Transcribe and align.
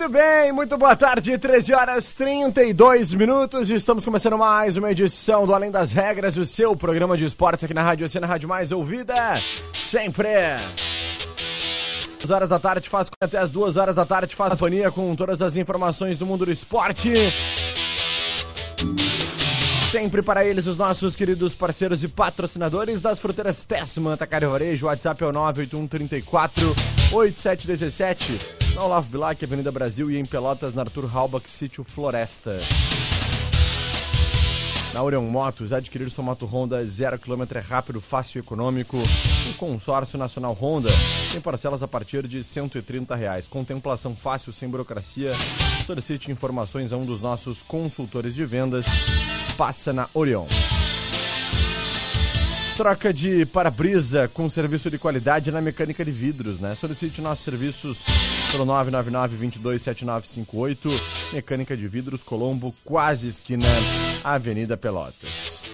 Muito 0.00 0.12
bem, 0.14 0.50
muito 0.50 0.78
boa 0.78 0.96
tarde, 0.96 1.36
13 1.36 1.74
horas 1.74 2.14
32 2.14 3.12
minutos. 3.12 3.68
Estamos 3.68 4.02
começando 4.02 4.38
mais 4.38 4.78
uma 4.78 4.90
edição 4.90 5.44
do 5.44 5.52
Além 5.52 5.70
das 5.70 5.92
Regras, 5.92 6.38
o 6.38 6.46
seu 6.46 6.74
programa 6.74 7.18
de 7.18 7.26
esportes 7.26 7.64
aqui 7.64 7.74
na 7.74 7.82
Rádio 7.82 8.06
Oceana, 8.06 8.26
Rádio 8.26 8.48
Mais 8.48 8.72
Ouvida. 8.72 9.14
Sempre. 9.74 10.26
Duas 12.16 12.30
horas 12.30 12.48
da 12.48 12.58
tarde, 12.58 12.88
faz 12.88 13.10
até 13.20 13.36
as 13.36 13.50
duas 13.50 13.76
horas 13.76 13.94
da 13.94 14.06
tarde, 14.06 14.34
faz 14.34 14.52
companhia 14.54 14.90
com 14.90 15.14
todas 15.14 15.42
as 15.42 15.54
informações 15.56 16.16
do 16.16 16.24
mundo 16.24 16.46
do 16.46 16.50
esporte. 16.50 17.12
Sempre 19.90 20.22
para 20.22 20.46
eles, 20.46 20.66
os 20.66 20.78
nossos 20.78 21.14
queridos 21.14 21.54
parceiros 21.54 22.02
e 22.02 22.08
patrocinadores 22.08 23.02
das 23.02 23.18
fruteiras 23.18 23.64
Tessman, 23.66 24.16
Tacar 24.16 24.48
Varejo, 24.48 24.86
WhatsApp 24.86 25.22
é 25.22 25.26
o 25.26 25.32
98134 25.32 26.74
8717. 27.12 28.59
Na 28.74 28.84
Olavo 28.84 29.10
Bilac, 29.10 29.44
Avenida 29.44 29.72
Brasil 29.72 30.10
e 30.10 30.16
em 30.16 30.24
Pelotas, 30.24 30.74
na 30.74 30.82
Arthur 30.82 31.08
Halbach, 31.14 31.48
Sítio 31.48 31.82
Floresta. 31.84 32.60
Na 34.92 35.02
Orion 35.02 35.22
Motos, 35.22 35.72
adquirir 35.72 36.10
sua 36.10 36.24
moto 36.24 36.46
Honda 36.46 36.82
0km 36.82 37.56
é 37.56 37.60
rápido, 37.60 38.00
fácil 38.00 38.38
e 38.38 38.40
econômico. 38.40 38.96
O 39.48 39.54
consórcio 39.54 40.18
nacional 40.18 40.52
Honda 40.52 40.88
tem 41.30 41.40
parcelas 41.40 41.82
a 41.82 41.88
partir 41.88 42.26
de 42.26 42.42
130 42.42 43.14
reais. 43.14 43.46
Contemplação 43.46 44.16
fácil, 44.16 44.52
sem 44.52 44.68
burocracia. 44.68 45.32
Solicite 45.86 46.32
informações 46.32 46.92
a 46.92 46.96
um 46.96 47.04
dos 47.04 47.20
nossos 47.20 47.62
consultores 47.62 48.34
de 48.34 48.44
vendas. 48.44 48.86
Passa 49.56 49.92
na 49.92 50.08
Orion. 50.12 50.46
Troca 52.80 53.12
de 53.12 53.44
para-brisa 53.44 54.26
com 54.28 54.48
serviço 54.48 54.90
de 54.90 54.96
qualidade 54.96 55.52
na 55.52 55.60
mecânica 55.60 56.02
de 56.02 56.10
vidros, 56.10 56.60
né? 56.60 56.74
Solicite 56.74 57.20
nossos 57.20 57.44
serviços 57.44 58.06
pelo 58.50 58.64
999-227958. 58.64 60.88
Mecânica 61.34 61.76
de 61.76 61.86
vidros 61.86 62.22
Colombo, 62.22 62.74
quase 62.82 63.28
esquina 63.28 63.66
Avenida 64.24 64.78
Pelotas. 64.78 65.68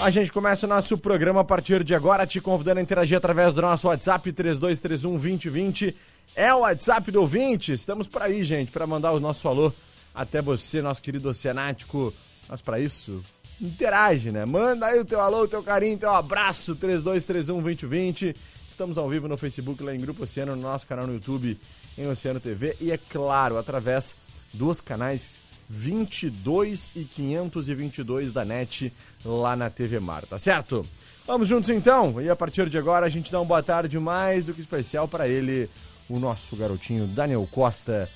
A 0.00 0.08
gente 0.08 0.32
começa 0.32 0.64
o 0.64 0.70
nosso 0.70 0.96
programa 0.96 1.42
a 1.42 1.44
partir 1.44 1.84
de 1.84 1.94
agora, 1.94 2.26
te 2.26 2.40
convidando 2.40 2.80
a 2.80 2.82
interagir 2.82 3.18
através 3.18 3.52
do 3.52 3.60
nosso 3.60 3.88
WhatsApp 3.88 4.32
3231-2020. 4.32 5.94
É 6.34 6.54
o 6.54 6.60
WhatsApp 6.60 7.12
do 7.12 7.20
ouvinte. 7.20 7.74
Estamos 7.74 8.08
por 8.08 8.22
aí, 8.22 8.42
gente, 8.42 8.72
para 8.72 8.86
mandar 8.86 9.12
o 9.12 9.20
nosso 9.20 9.46
alô 9.48 9.70
até 10.14 10.40
você, 10.40 10.80
nosso 10.80 11.02
querido 11.02 11.28
oceanático. 11.28 12.10
Mas 12.48 12.62
para 12.62 12.80
isso, 12.80 13.22
interage, 13.66 14.30
né? 14.30 14.44
Manda 14.44 14.86
aí 14.86 14.98
o 14.98 15.04
teu 15.04 15.20
alô, 15.20 15.42
o 15.42 15.48
teu 15.48 15.62
carinho, 15.62 15.98
teu 15.98 16.10
abraço, 16.10 16.76
3231-2020. 16.76 18.34
Estamos 18.66 18.98
ao 18.98 19.08
vivo 19.08 19.28
no 19.28 19.36
Facebook, 19.36 19.82
lá 19.82 19.94
em 19.94 19.98
Grupo 19.98 20.24
Oceano, 20.24 20.56
no 20.56 20.62
nosso 20.62 20.86
canal 20.86 21.06
no 21.06 21.14
YouTube, 21.14 21.58
em 21.96 22.06
Oceano 22.06 22.40
TV. 22.40 22.76
E 22.80 22.90
é 22.90 22.98
claro, 22.98 23.58
através 23.58 24.16
dos 24.52 24.80
canais 24.80 25.42
22 25.68 26.92
e 26.94 27.04
522 27.04 28.32
da 28.32 28.44
NET, 28.44 28.92
lá 29.24 29.56
na 29.56 29.70
TV 29.70 29.98
Mar, 30.00 30.26
tá 30.26 30.38
certo? 30.38 30.86
Vamos 31.26 31.48
juntos 31.48 31.70
então, 31.70 32.20
e 32.20 32.28
a 32.28 32.36
partir 32.36 32.68
de 32.68 32.76
agora 32.76 33.06
a 33.06 33.08
gente 33.08 33.32
dá 33.32 33.38
uma 33.38 33.46
boa 33.46 33.62
tarde 33.62 33.98
mais 33.98 34.44
do 34.44 34.52
que 34.52 34.60
especial 34.60 35.08
para 35.08 35.26
ele, 35.26 35.70
o 36.08 36.18
nosso 36.18 36.54
garotinho 36.56 37.06
Daniel 37.06 37.48
Costa. 37.50 38.10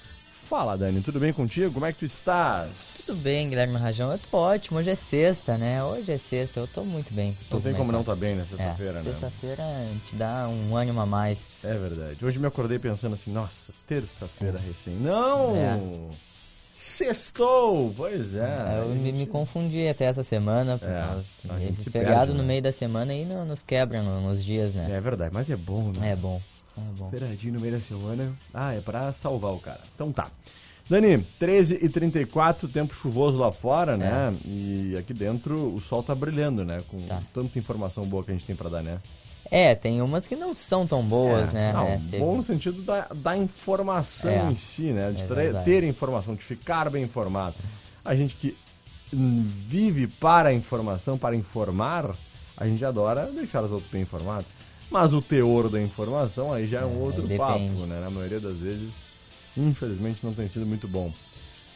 Fala, 0.48 0.78
Dani, 0.78 1.02
tudo 1.02 1.20
bem 1.20 1.30
contigo? 1.30 1.70
Como 1.74 1.84
é 1.84 1.92
que 1.92 1.98
tu 1.98 2.04
estás? 2.06 3.02
Tudo 3.06 3.18
bem, 3.18 3.50
Guilherme 3.50 3.76
Rajão. 3.76 4.10
Eu 4.10 4.18
tô 4.18 4.38
ótimo. 4.38 4.78
Hoje 4.78 4.88
é 4.88 4.94
sexta, 4.94 5.58
né? 5.58 5.84
Hoje 5.84 6.10
é 6.10 6.16
sexta, 6.16 6.58
eu 6.60 6.66
tô 6.66 6.82
muito 6.84 7.12
bem. 7.12 7.36
Não 7.50 7.60
tem 7.60 7.74
como 7.74 7.92
não 7.92 8.02
tá 8.02 8.16
bem 8.16 8.34
na 8.34 8.46
sexta-feira, 8.46 8.92
é, 8.92 8.94
né? 8.94 9.00
Sexta-feira 9.02 9.62
te 10.06 10.16
dá 10.16 10.48
um 10.48 10.74
ânimo 10.74 11.00
a 11.00 11.06
mais. 11.06 11.50
É 11.62 11.74
verdade. 11.76 12.24
Hoje 12.24 12.38
me 12.38 12.46
acordei 12.46 12.78
pensando 12.78 13.12
assim, 13.12 13.30
nossa, 13.30 13.74
terça-feira 13.86 14.58
recém. 14.58 14.94
Não! 14.94 15.54
É. 15.54 15.78
Sextou! 16.74 17.92
Pois 17.94 18.34
é. 18.34 18.78
eu 18.78 18.84
a 18.84 18.86
me, 18.86 19.00
gente- 19.04 19.18
me 19.18 19.26
confundi 19.26 19.86
até 19.86 20.06
essa 20.06 20.22
semana, 20.22 20.78
por 20.78 20.88
É, 20.88 21.02
causa 21.02 21.26
que 21.42 21.64
esse 21.68 21.82
se 21.82 21.90
feriado 21.90 22.18
perde, 22.20 22.32
no 22.32 22.38
né? 22.38 22.44
meio 22.48 22.62
da 22.62 22.72
semana 22.72 23.12
aí 23.12 23.26
não, 23.26 23.44
nos 23.44 23.62
quebra 23.62 24.00
no- 24.02 24.22
nos 24.22 24.42
dias, 24.42 24.74
né? 24.74 24.86
É 24.90 25.00
verdade, 25.00 25.34
mas 25.34 25.50
é 25.50 25.56
bom, 25.56 25.92
né? 25.94 26.12
É, 26.12 26.16
bom. 26.16 26.40
É 26.78 26.98
bom. 26.98 27.10
Feriadinho 27.10 27.54
no 27.54 27.60
meio 27.60 27.74
da 27.74 27.80
semana. 27.80 28.32
Ah, 28.52 28.74
é 28.74 28.80
pra 28.80 29.12
salvar 29.12 29.52
o 29.52 29.58
cara. 29.60 29.80
Então 29.94 30.12
tá. 30.12 30.28
Dani, 30.88 31.18
13 31.38 31.78
e 31.84 31.88
34 31.88 32.66
tempo 32.68 32.94
chuvoso 32.94 33.38
lá 33.38 33.52
fora, 33.52 33.96
né? 33.96 34.34
E 34.44 34.96
aqui 34.98 35.12
dentro 35.12 35.74
o 35.74 35.80
sol 35.80 36.02
tá 36.02 36.14
brilhando, 36.14 36.64
né? 36.64 36.82
Com 36.88 37.02
Tá. 37.02 37.20
tanta 37.34 37.58
informação 37.58 38.04
boa 38.04 38.24
que 38.24 38.30
a 38.30 38.34
gente 38.34 38.46
tem 38.46 38.56
pra 38.56 38.70
dar, 38.70 38.82
né? 38.82 38.98
É, 39.50 39.74
tem 39.74 40.00
umas 40.02 40.26
que 40.26 40.34
não 40.36 40.54
são 40.54 40.86
tão 40.86 41.02
boas, 41.06 41.50
É, 41.50 41.52
né? 41.54 41.72
Não, 41.72 41.86
É, 41.86 41.96
teve- 41.96 42.18
bom 42.18 42.36
no 42.36 42.42
sentido 42.42 42.82
da, 42.82 43.06
da 43.14 43.36
informação 43.36 44.30
É, 44.30 44.50
em 44.50 44.54
si, 44.54 44.92
né? 44.92 45.10
De 45.10 45.24
é 45.30 45.62
ter- 45.62 45.84
informação, 45.84 46.34
de 46.34 46.42
ficar 46.42 46.88
bem 46.90 47.02
informado. 47.04 47.54
A 48.04 48.14
gente 48.14 48.36
que 48.36 48.56
vive 49.12 50.06
para 50.06 50.50
a 50.50 50.52
informação, 50.54 51.16
para 51.18 51.34
informar, 51.36 52.14
a 52.56 52.66
gente 52.66 52.84
adora 52.84 53.26
deixar 53.32 53.62
os 53.62 53.72
outros 53.72 53.90
bem 53.90 54.02
informados. 54.02 54.48
Mas 54.90 55.12
o 55.12 55.20
teor 55.20 55.68
da 55.68 55.80
informação 55.80 56.52
aí 56.52 56.66
já 56.66 56.80
é 56.80 56.86
um 56.86 57.00
outro 57.00 57.22
depende. 57.22 57.38
papo, 57.38 57.86
né? 57.86 58.00
Na 58.00 58.10
maioria 58.10 58.40
das 58.40 58.58
vezes, 58.58 59.12
infelizmente, 59.56 60.24
não 60.24 60.32
tem 60.32 60.48
sido 60.48 60.64
muito 60.64 60.88
bom. 60.88 61.12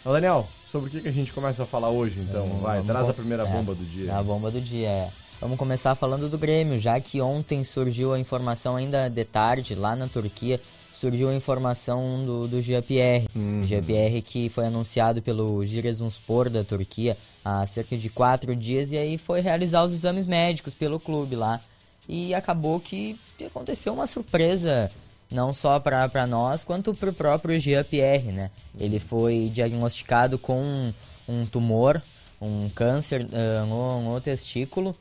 Daniel, 0.05 0.49
sobre 0.67 0.89
o 0.89 0.91
que, 0.91 1.01
que 1.01 1.09
a 1.09 1.13
gente 1.13 1.33
começa 1.33 1.63
a 1.63 1.67
falar 1.67 1.91
hoje, 1.91 2.21
então? 2.21 2.47
Vai, 2.61 2.83
traz 2.83 3.09
a 3.09 3.15
primeira 3.15 3.45
é, 3.45 3.47
bomba 3.47 3.75
do 3.75 3.85
dia. 3.85 4.17
A 4.17 4.23
bomba 4.23 4.51
do 4.51 4.61
dia, 4.61 4.89
é. 4.89 5.11
Vamos 5.41 5.59
começar 5.59 5.95
falando 5.95 6.29
do 6.29 6.39
Grêmio, 6.39 6.79
já 6.79 6.99
que 7.01 7.21
ontem 7.21 7.65
surgiu 7.65 8.13
a 8.13 8.19
informação 8.19 8.77
ainda 8.77 9.09
de 9.09 9.25
tarde, 9.25 9.75
lá 9.75 9.95
na 9.95 10.07
Turquia, 10.07 10.61
surgiu 10.93 11.29
a 11.29 11.35
informação 11.35 12.25
do, 12.25 12.47
do 12.47 12.63
GPR. 12.63 13.27
Uhum. 13.35 13.63
GPR 13.65 14.23
que 14.23 14.49
foi 14.49 14.67
anunciado 14.67 15.21
pelo 15.21 15.65
Giresunspor 15.65 16.49
da 16.49 16.63
Turquia 16.63 17.17
há 17.45 17.67
cerca 17.67 17.97
de 17.97 18.09
quatro 18.09 18.55
dias 18.55 18.93
e 18.93 18.99
aí 18.99 19.19
foi 19.19 19.41
realizar 19.41 19.83
os 19.83 19.93
exames 19.93 20.27
médicos 20.27 20.75
pelo 20.75 21.01
clube 21.01 21.35
lá. 21.35 21.61
E 22.09 22.35
acabou 22.35 22.81
que 22.81 23.19
aconteceu 23.45 23.93
uma 23.93 24.07
surpresa 24.07 24.91
não 25.33 25.53
só 25.53 25.81
para 25.81 26.27
nós, 26.27 26.63
quanto 26.63 26.95
para 26.95 27.11
o 27.11 27.15
próprio 27.15 27.59
Jean 27.59 27.83
Pierre, 27.85 28.31
né? 28.31 28.51
Ele 28.79 28.99
foi 28.99 29.51
diagnosticado 29.53 30.39
com 30.39 30.61
um, 30.61 30.95
um 31.29 31.47
tumor, 31.47 32.03
um 32.41 32.69
câncer 32.69 33.27
ah, 33.33 33.65
no, 33.65 34.03
no 34.03 34.21
testículo, 34.21 34.95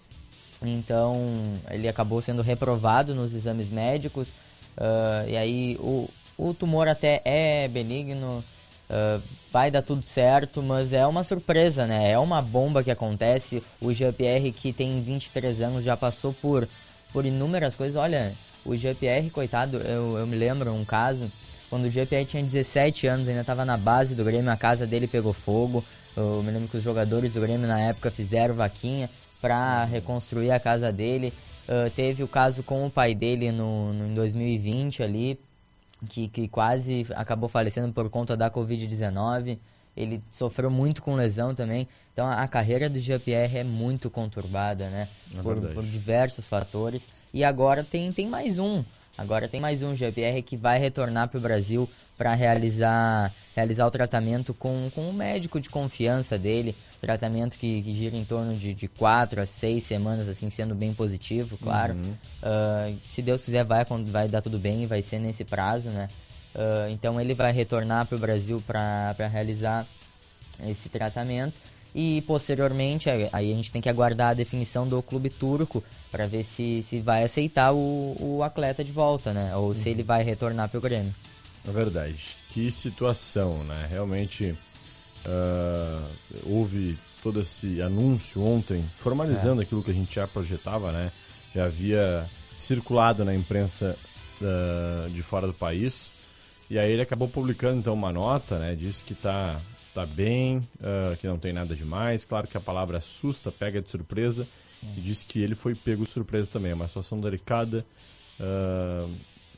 então 0.61 1.33
ele 1.69 1.87
acabou 1.87 2.21
sendo 2.21 2.41
reprovado 2.41 3.13
nos 3.13 3.35
exames 3.35 3.69
médicos, 3.69 4.33
ah, 4.77 5.25
e 5.27 5.35
aí 5.35 5.77
o, 5.79 6.09
o 6.37 6.53
tumor 6.53 6.87
até 6.87 7.21
é 7.25 7.67
benigno, 7.67 8.43
ah, 8.89 9.19
vai 9.51 9.69
dar 9.69 9.81
tudo 9.81 10.03
certo, 10.05 10.63
mas 10.63 10.93
é 10.93 11.05
uma 11.05 11.25
surpresa, 11.25 11.85
né? 11.85 12.11
É 12.11 12.17
uma 12.17 12.41
bomba 12.41 12.81
que 12.81 12.91
acontece. 12.91 13.61
O 13.81 13.91
Jean 13.91 14.13
Pierre, 14.13 14.51
que 14.53 14.71
tem 14.71 15.01
23 15.01 15.61
anos, 15.61 15.83
já 15.83 15.97
passou 15.97 16.33
por 16.33 16.67
por 17.11 17.25
inúmeras 17.25 17.75
coisas. 17.75 17.95
Olha, 17.95 18.33
o 18.65 18.75
GPR, 18.75 19.29
coitado, 19.29 19.77
eu, 19.77 20.17
eu 20.17 20.27
me 20.27 20.35
lembro 20.35 20.71
um 20.73 20.85
caso, 20.85 21.31
quando 21.69 21.85
o 21.85 21.89
GPR 21.89 22.25
tinha 22.25 22.43
17 22.43 23.07
anos, 23.07 23.27
ainda 23.27 23.41
estava 23.41 23.65
na 23.65 23.77
base 23.77 24.13
do 24.15 24.23
Grêmio, 24.23 24.51
a 24.51 24.57
casa 24.57 24.85
dele 24.85 25.07
pegou 25.07 25.33
fogo. 25.33 25.83
Eu 26.15 26.43
me 26.43 26.51
lembro 26.51 26.67
que 26.67 26.77
os 26.77 26.83
jogadores 26.83 27.33
do 27.33 27.41
Grêmio 27.41 27.67
na 27.67 27.79
época 27.79 28.11
fizeram 28.11 28.53
vaquinha 28.55 29.09
para 29.41 29.85
reconstruir 29.85 30.51
a 30.51 30.59
casa 30.59 30.91
dele. 30.91 31.33
Uh, 31.67 31.89
teve 31.91 32.23
o 32.23 32.27
caso 32.27 32.63
com 32.63 32.85
o 32.85 32.89
pai 32.89 33.15
dele 33.15 33.51
no, 33.51 33.93
no, 33.93 34.07
em 34.07 34.13
2020 34.13 35.01
ali, 35.01 35.39
que, 36.09 36.27
que 36.27 36.47
quase 36.47 37.07
acabou 37.15 37.47
falecendo 37.47 37.93
por 37.93 38.09
conta 38.09 38.35
da 38.35 38.51
Covid-19. 38.51 39.57
Ele 39.95 40.21
sofreu 40.29 40.69
muito 40.69 41.01
com 41.01 41.15
lesão 41.15 41.53
também. 41.53 41.87
Então 42.13 42.25
a, 42.25 42.41
a 42.41 42.47
carreira 42.47 42.89
do 42.89 42.99
Jean-Pierre 42.99 43.59
é 43.59 43.63
muito 43.63 44.09
conturbada, 44.09 44.89
né? 44.89 45.07
É 45.37 45.41
por, 45.41 45.59
por, 45.73 45.83
diversos 45.83 46.47
fatores. 46.47 47.09
E 47.33 47.43
agora 47.43 47.83
tem, 47.83 48.11
tem 48.11 48.27
mais 48.27 48.57
um. 48.57 48.83
Agora 49.17 49.47
tem 49.47 49.59
mais 49.59 49.81
um 49.81 49.93
Jean-Pierre 49.93 50.41
que 50.41 50.55
vai 50.55 50.79
retornar 50.79 51.27
para 51.27 51.37
o 51.37 51.41
Brasil 51.41 51.87
para 52.17 52.33
realizar, 52.33 53.33
realizar 53.53 53.85
o 53.85 53.91
tratamento 53.91 54.53
com, 54.53 54.89
com 54.95 55.07
um 55.07 55.13
médico 55.13 55.59
de 55.59 55.69
confiança 55.69 56.37
dele. 56.37 56.75
Tratamento 57.01 57.57
que, 57.57 57.81
que 57.81 57.93
gira 57.93 58.15
em 58.15 58.23
torno 58.23 58.55
de, 58.55 58.73
de 58.73 58.87
quatro 58.87 59.41
a 59.41 59.45
seis 59.45 59.83
semanas, 59.83 60.29
assim, 60.29 60.49
sendo 60.49 60.73
bem 60.73 60.93
positivo, 60.93 61.57
claro. 61.57 61.93
Uhum. 61.93 62.11
Uh, 62.11 62.97
se 63.01 63.21
Deus 63.21 63.43
quiser, 63.43 63.65
vai, 63.65 63.83
vai 64.09 64.27
dar 64.27 64.41
tudo 64.41 64.57
bem, 64.57 64.87
vai 64.87 65.01
ser 65.01 65.19
nesse 65.19 65.43
prazo, 65.43 65.89
né? 65.89 66.07
Uh, 66.53 66.89
então 66.89 67.19
ele 67.19 67.33
vai 67.33 67.51
retornar 67.51 68.05
para 68.05 68.15
o 68.15 68.19
Brasil 68.19 68.61
para 68.65 69.27
realizar 69.31 69.87
esse 70.67 70.89
tratamento 70.89 71.59
e 71.93 72.21
posteriormente 72.21 73.09
aí 73.09 73.29
a 73.31 73.55
gente 73.55 73.71
tem 73.71 73.81
que 73.81 73.89
aguardar 73.89 74.29
a 74.29 74.33
definição 74.33 74.87
do 74.87 75.01
clube 75.01 75.29
turco 75.29 75.83
para 76.09 76.27
ver 76.27 76.43
se, 76.43 76.81
se 76.83 76.99
vai 76.99 77.23
aceitar 77.23 77.73
o, 77.73 78.15
o 78.19 78.43
atleta 78.43 78.83
de 78.83 78.91
volta, 78.91 79.33
né? 79.33 79.55
Ou 79.55 79.69
uhum. 79.69 79.73
se 79.73 79.89
ele 79.89 80.03
vai 80.03 80.23
retornar 80.23 80.69
para 80.69 80.77
o 80.77 80.81
Grêmio. 80.81 81.13
É 81.67 81.71
verdade. 81.71 82.35
Que 82.49 82.71
situação, 82.71 83.63
né? 83.63 83.87
Realmente 83.89 84.57
uh, 85.25 86.05
houve 86.45 86.97
todo 87.21 87.41
esse 87.41 87.81
anúncio 87.81 88.43
ontem, 88.43 88.83
formalizando 88.97 89.61
é. 89.61 89.63
aquilo 89.63 89.83
que 89.83 89.91
a 89.91 89.93
gente 89.93 90.15
já 90.15 90.27
projetava, 90.27 90.91
né? 90.91 91.11
Já 91.53 91.65
havia 91.65 92.29
circulado 92.55 93.23
na 93.23 93.33
imprensa 93.33 93.97
uh, 94.41 95.09
de 95.09 95.21
fora 95.21 95.45
do 95.45 95.53
país. 95.53 96.13
E 96.71 96.79
aí 96.79 96.89
ele 96.89 97.01
acabou 97.01 97.27
publicando 97.27 97.79
então 97.79 97.93
uma 97.93 98.13
nota, 98.13 98.57
né? 98.57 98.73
Disse 98.75 99.03
que 99.03 99.13
tá, 99.13 99.59
tá 99.93 100.05
bem, 100.05 100.59
uh, 100.79 101.17
que 101.17 101.27
não 101.27 101.37
tem 101.37 101.51
nada 101.51 101.75
demais. 101.75 102.23
Claro 102.23 102.47
que 102.47 102.55
a 102.55 102.61
palavra 102.61 102.97
assusta, 102.97 103.51
pega 103.51 103.81
de 103.81 103.91
surpresa. 103.91 104.47
E 104.95 105.01
disse 105.01 105.25
que 105.25 105.41
ele 105.41 105.53
foi 105.53 105.75
pego 105.75 106.05
de 106.05 106.09
surpresa 106.09 106.49
também. 106.49 106.71
É 106.71 106.73
uma 106.73 106.87
situação 106.87 107.19
delicada. 107.19 107.85
Uh, 108.39 109.13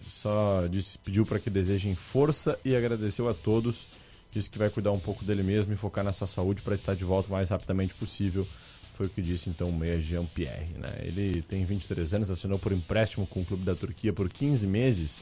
só 0.08 0.66
disse, 0.66 0.98
pediu 0.98 1.24
para 1.24 1.38
que 1.38 1.52
desejem 1.52 1.94
força 1.94 2.60
e 2.66 2.76
agradeceu 2.76 3.30
a 3.30 3.34
todos. 3.36 3.88
Disse 4.32 4.50
que 4.50 4.58
vai 4.58 4.72
cuidar 4.72 4.92
um 4.92 5.00
pouco 5.00 5.24
dele 5.24 5.44
mesmo 5.44 5.72
e 5.72 5.76
focar 5.76 6.04
nessa 6.04 6.26
saúde 6.26 6.64
para 6.64 6.74
estar 6.74 6.96
de 6.96 7.06
volta 7.06 7.30
o 7.30 7.32
mais 7.32 7.52
rapidamente 7.52 7.94
possível. 7.94 8.48
Foi 8.96 9.06
o 9.06 9.10
que 9.10 9.22
disse 9.22 9.52
então 9.52 9.70
o 9.70 9.74
meia 9.74 10.02
Jean-Pierre. 10.02 10.74
Né? 10.80 11.02
Ele 11.04 11.44
tem 11.44 11.64
23 11.64 12.12
anos, 12.16 12.32
assinou 12.32 12.58
por 12.58 12.72
empréstimo 12.72 13.28
com 13.28 13.42
o 13.42 13.46
clube 13.46 13.64
da 13.64 13.76
Turquia 13.76 14.12
por 14.12 14.28
15 14.28 14.66
meses 14.66 15.22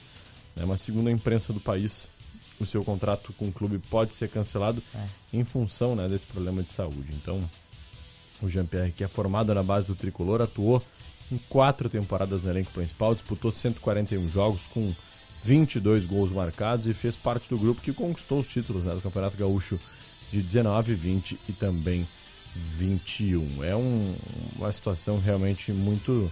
é 0.56 0.64
uma 0.64 0.78
segunda 0.78 1.12
imprensa 1.12 1.54
do 1.54 1.60
país, 1.60 2.10
o 2.60 2.66
seu 2.66 2.84
contrato 2.84 3.34
com 3.34 3.48
o 3.48 3.52
clube 3.52 3.80
pode 3.80 4.14
ser 4.14 4.30
cancelado 4.30 4.84
é. 4.94 5.06
em 5.34 5.44
função 5.44 5.96
né, 5.96 6.08
desse 6.08 6.28
problema 6.28 6.62
de 6.62 6.72
saúde. 6.72 7.14
Então, 7.14 7.50
o 8.42 8.50
Jean-Pierre, 8.50 8.92
que 8.92 9.04
é 9.04 9.08
formado 9.08 9.54
na 9.54 9.64
base 9.64 9.88
do 9.88 9.96
tricolor, 9.96 10.42
atuou 10.42 10.82
em 11.32 11.38
quatro 11.50 11.90
temporadas 11.90 12.42
no 12.42 12.50
elenco 12.50 12.72
principal, 12.72 13.14
disputou 13.14 13.52
141 13.52 14.30
jogos 14.30 14.68
com 14.68 14.94
22 15.44 16.06
gols 16.06 16.32
marcados 16.32 16.88
e 16.88 16.94
fez 16.94 17.16
parte 17.18 17.50
do 17.50 17.58
grupo 17.58 17.82
que 17.82 17.94
conquistou 17.94 18.40
os 18.40 18.48
títulos 18.48 18.84
né, 18.84 18.94
do 18.94 19.02
Campeonato 19.02 19.38
Gaúcho 19.38 19.80
de 20.32 20.42
19, 20.42 20.94
20 20.94 21.40
e 21.50 21.54
também 21.54 22.08
21. 22.56 23.64
É 23.64 23.76
um, 23.76 24.16
uma 24.58 24.72
situação 24.72 25.20
realmente 25.20 25.72
muito 25.72 26.32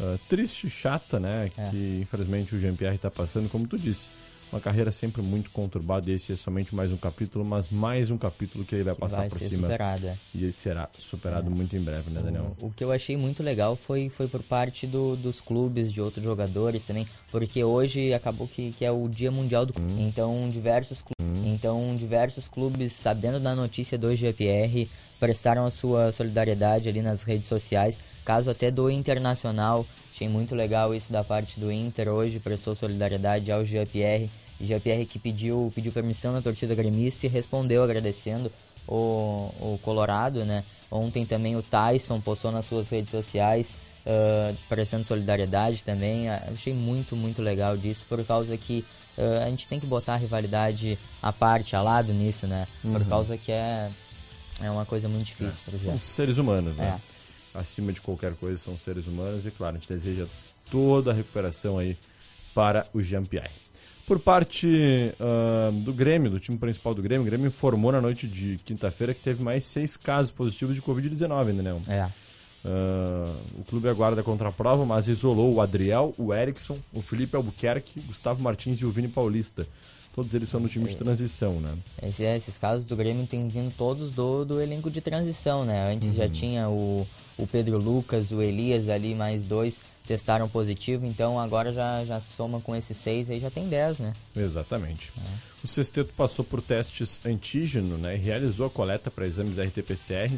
uh, 0.00 0.18
triste, 0.28 0.68
chata, 0.68 1.18
né? 1.18 1.46
É. 1.56 1.70
Que 1.70 1.98
infelizmente 2.00 2.54
o 2.54 2.60
Jean-Pierre 2.60 2.96
está 2.96 3.10
passando, 3.10 3.48
como 3.48 3.66
tu 3.66 3.78
disse. 3.78 4.10
Uma 4.54 4.60
carreira 4.60 4.92
sempre 4.92 5.20
muito 5.20 5.50
conturbada. 5.50 6.08
Esse 6.12 6.32
é 6.32 6.36
somente 6.36 6.76
mais 6.76 6.92
um 6.92 6.96
capítulo, 6.96 7.44
mas 7.44 7.70
mais 7.70 8.12
um 8.12 8.16
capítulo 8.16 8.64
que 8.64 8.72
ele 8.72 8.84
vai 8.84 8.94
que 8.94 9.00
passar 9.00 9.22
vai 9.22 9.28
por 9.28 9.38
cima. 9.38 9.62
Superado, 9.62 10.06
é. 10.06 10.16
E 10.32 10.44
ele 10.44 10.52
será 10.52 10.88
superado 10.96 11.48
é. 11.48 11.50
muito 11.50 11.76
em 11.76 11.80
breve, 11.80 12.08
né, 12.08 12.22
Daniel? 12.22 12.56
O, 12.60 12.66
o, 12.66 12.70
que 12.70 12.84
eu 12.84 12.92
achei 12.92 13.16
muito 13.16 13.42
legal 13.42 13.74
foi, 13.74 14.08
foi 14.08 14.28
por 14.28 14.44
parte 14.44 14.86
do, 14.86 15.16
dos 15.16 15.40
clubes, 15.40 15.92
de 15.92 16.00
outros 16.00 16.24
jogadores 16.24 16.86
também, 16.86 17.04
porque 17.32 17.64
hoje 17.64 18.14
acabou 18.14 18.46
que, 18.46 18.70
que 18.70 18.84
é 18.84 18.92
o 18.92 19.08
Dia 19.08 19.32
Mundial 19.32 19.66
do 19.66 19.74
hum. 19.76 20.06
Então, 20.06 20.48
diversos 20.48 21.02
clubes, 21.02 21.36
hum. 21.36 21.52
então, 21.52 21.92
diversos 21.96 22.46
clubes, 22.46 22.92
sabendo 22.92 23.40
da 23.40 23.56
notícia 23.56 23.98
do 23.98 24.14
GPR, 24.14 24.88
prestaram 25.24 25.64
a 25.64 25.70
sua 25.70 26.12
solidariedade 26.12 26.86
ali 26.86 27.00
nas 27.00 27.22
redes 27.22 27.48
sociais, 27.48 27.98
caso 28.26 28.50
até 28.50 28.70
do 28.70 28.90
Internacional. 28.90 29.86
Achei 30.12 30.28
muito 30.28 30.54
legal 30.54 30.94
isso 30.94 31.10
da 31.10 31.24
parte 31.24 31.58
do 31.58 31.72
Inter 31.72 32.08
hoje, 32.08 32.38
prestou 32.38 32.74
solidariedade 32.74 33.50
ao 33.50 33.64
GPR. 33.64 34.28
GPR 34.60 35.06
que 35.06 35.18
pediu, 35.18 35.72
pediu 35.74 35.92
permissão 35.92 36.30
na 36.30 36.42
torcida 36.42 36.74
gremista 36.74 37.24
e 37.24 37.30
respondeu 37.30 37.82
agradecendo 37.82 38.52
o, 38.86 39.50
o 39.58 39.78
Colorado, 39.82 40.44
né? 40.44 40.62
Ontem 40.90 41.24
também 41.24 41.56
o 41.56 41.62
Tyson 41.62 42.20
postou 42.20 42.52
nas 42.52 42.66
suas 42.66 42.90
redes 42.90 43.10
sociais 43.10 43.72
uh, 44.04 44.54
prestando 44.68 45.04
solidariedade 45.04 45.82
também. 45.82 46.28
Uh, 46.28 46.52
achei 46.52 46.74
muito, 46.74 47.16
muito 47.16 47.40
legal 47.40 47.78
disso, 47.78 48.04
por 48.10 48.22
causa 48.26 48.58
que 48.58 48.84
uh, 49.16 49.42
a 49.42 49.48
gente 49.48 49.66
tem 49.68 49.80
que 49.80 49.86
botar 49.86 50.14
a 50.14 50.18
rivalidade 50.18 50.98
à 51.22 51.32
parte, 51.32 51.74
a 51.74 51.80
lado 51.80 52.12
nisso, 52.12 52.46
né? 52.46 52.68
Por 52.82 53.00
uhum. 53.00 53.04
causa 53.06 53.38
que 53.38 53.50
é 53.50 53.88
é 54.62 54.70
uma 54.70 54.84
coisa 54.84 55.08
muito 55.08 55.26
difícil, 55.26 55.60
é. 55.62 55.64
por 55.64 55.74
exemplo. 55.74 55.98
São 55.98 56.00
seres 56.00 56.38
humanos, 56.38 56.76
né? 56.76 57.00
É. 57.54 57.58
Acima 57.58 57.92
de 57.92 58.00
qualquer 58.00 58.34
coisa, 58.34 58.58
são 58.58 58.76
seres 58.76 59.06
humanos. 59.06 59.46
E 59.46 59.50
claro, 59.50 59.76
a 59.76 59.78
gente 59.78 59.88
deseja 59.88 60.26
toda 60.70 61.10
a 61.10 61.14
recuperação 61.14 61.78
aí 61.78 61.96
para 62.54 62.86
o 62.92 63.00
Jean-Pierre. 63.00 63.50
Por 64.06 64.18
parte 64.18 64.68
uh, 65.18 65.72
do 65.72 65.92
Grêmio, 65.92 66.30
do 66.30 66.38
time 66.38 66.58
principal 66.58 66.94
do 66.94 67.02
Grêmio, 67.02 67.22
o 67.22 67.24
Grêmio 67.24 67.46
informou 67.46 67.90
na 67.90 68.00
noite 68.00 68.28
de 68.28 68.58
quinta-feira 68.64 69.14
que 69.14 69.20
teve 69.20 69.42
mais 69.42 69.64
seis 69.64 69.96
casos 69.96 70.30
positivos 70.30 70.74
de 70.74 70.82
Covid-19, 70.82 71.52
né, 71.52 71.62
Léo? 71.62 71.82
É. 71.88 72.04
Uh, 72.64 73.60
o 73.60 73.64
clube 73.64 73.88
aguarda 73.88 74.22
a 74.22 74.52
prova, 74.52 74.84
mas 74.84 75.08
isolou 75.08 75.54
o 75.54 75.60
Adriel, 75.60 76.14
o 76.18 76.34
Erickson, 76.34 76.76
o 76.92 77.00
Felipe 77.00 77.36
Albuquerque, 77.36 78.00
Gustavo 78.00 78.42
Martins 78.42 78.80
e 78.80 78.86
o 78.86 78.90
Vini 78.90 79.08
Paulista. 79.08 79.66
Todos 80.14 80.32
eles 80.32 80.48
são 80.48 80.62
do 80.62 80.68
time 80.68 80.86
de 80.86 80.96
transição, 80.96 81.60
né? 81.60 81.76
Esse, 82.00 82.22
esses 82.22 82.56
casos 82.56 82.84
do 82.84 82.94
Grêmio 82.94 83.26
têm 83.26 83.48
vindo 83.48 83.74
todos 83.74 84.12
do, 84.12 84.44
do 84.44 84.60
elenco 84.60 84.88
de 84.88 85.00
transição, 85.00 85.64
né? 85.64 85.92
Antes 85.92 86.10
uhum. 86.10 86.14
já 86.14 86.28
tinha 86.28 86.68
o, 86.68 87.04
o 87.36 87.46
Pedro 87.48 87.78
Lucas, 87.78 88.30
o 88.30 88.40
Elias 88.40 88.88
ali, 88.88 89.12
mais 89.12 89.44
dois 89.44 89.82
testaram 90.06 90.48
positivo, 90.48 91.04
então 91.04 91.40
agora 91.40 91.72
já, 91.72 92.04
já 92.04 92.20
soma 92.20 92.60
com 92.60 92.76
esses 92.76 92.96
seis, 92.96 93.28
aí 93.28 93.40
já 93.40 93.50
tem 93.50 93.68
dez, 93.68 93.98
né? 93.98 94.12
Exatamente. 94.36 95.12
É. 95.18 95.28
O 95.64 95.66
Sexteto 95.66 96.12
passou 96.14 96.44
por 96.44 96.62
testes 96.62 97.18
antígeno, 97.24 97.98
né? 97.98 98.14
E 98.14 98.18
realizou 98.18 98.66
a 98.66 98.70
coleta 98.70 99.10
para 99.10 99.26
exames 99.26 99.58
RT-PCR. 99.58 100.32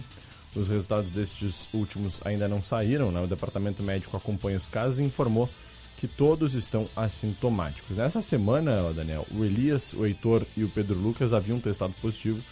Os 0.54 0.68
resultados 0.68 1.10
destes 1.10 1.68
últimos 1.74 2.22
ainda 2.24 2.48
não 2.48 2.62
saíram, 2.62 3.12
né? 3.12 3.20
O 3.20 3.26
departamento 3.26 3.82
médico 3.82 4.16
acompanha 4.16 4.56
os 4.56 4.68
casos 4.68 5.00
e 5.00 5.02
informou 5.02 5.50
que 5.96 6.06
todos 6.06 6.54
estão 6.54 6.86
assintomáticos. 6.94 7.96
Nessa 7.96 8.20
semana, 8.20 8.92
Daniel, 8.92 9.26
o 9.34 9.44
Elias, 9.44 9.92
o 9.94 10.04
Heitor 10.04 10.46
e 10.56 10.62
o 10.62 10.68
Pedro 10.68 10.98
Lucas 10.98 11.32
haviam 11.32 11.58
testado 11.58 11.94
positivo. 12.00 12.42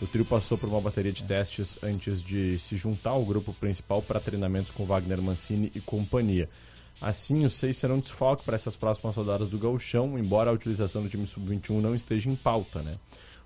O 0.00 0.06
trio 0.06 0.24
passou 0.24 0.56
por 0.56 0.68
uma 0.68 0.80
bateria 0.80 1.12
de 1.12 1.24
testes 1.24 1.78
antes 1.82 2.22
de 2.22 2.58
se 2.58 2.76
juntar 2.76 3.10
ao 3.10 3.24
grupo 3.24 3.52
principal 3.52 4.02
para 4.02 4.20
treinamentos 4.20 4.70
com 4.70 4.84
Wagner 4.84 5.20
Mancini 5.20 5.70
e 5.74 5.80
companhia. 5.80 6.48
Assim, 7.00 7.44
os 7.44 7.54
seis 7.54 7.76
serão 7.76 7.98
desfalque 7.98 8.44
para 8.44 8.54
essas 8.54 8.76
próximas 8.76 9.16
rodadas 9.16 9.48
do 9.48 9.58
Gauchão, 9.58 10.16
embora 10.16 10.50
a 10.50 10.52
utilização 10.52 11.02
do 11.02 11.08
time 11.08 11.26
sub-21 11.26 11.80
não 11.80 11.94
esteja 11.96 12.30
em 12.30 12.36
pauta, 12.36 12.80
né? 12.80 12.96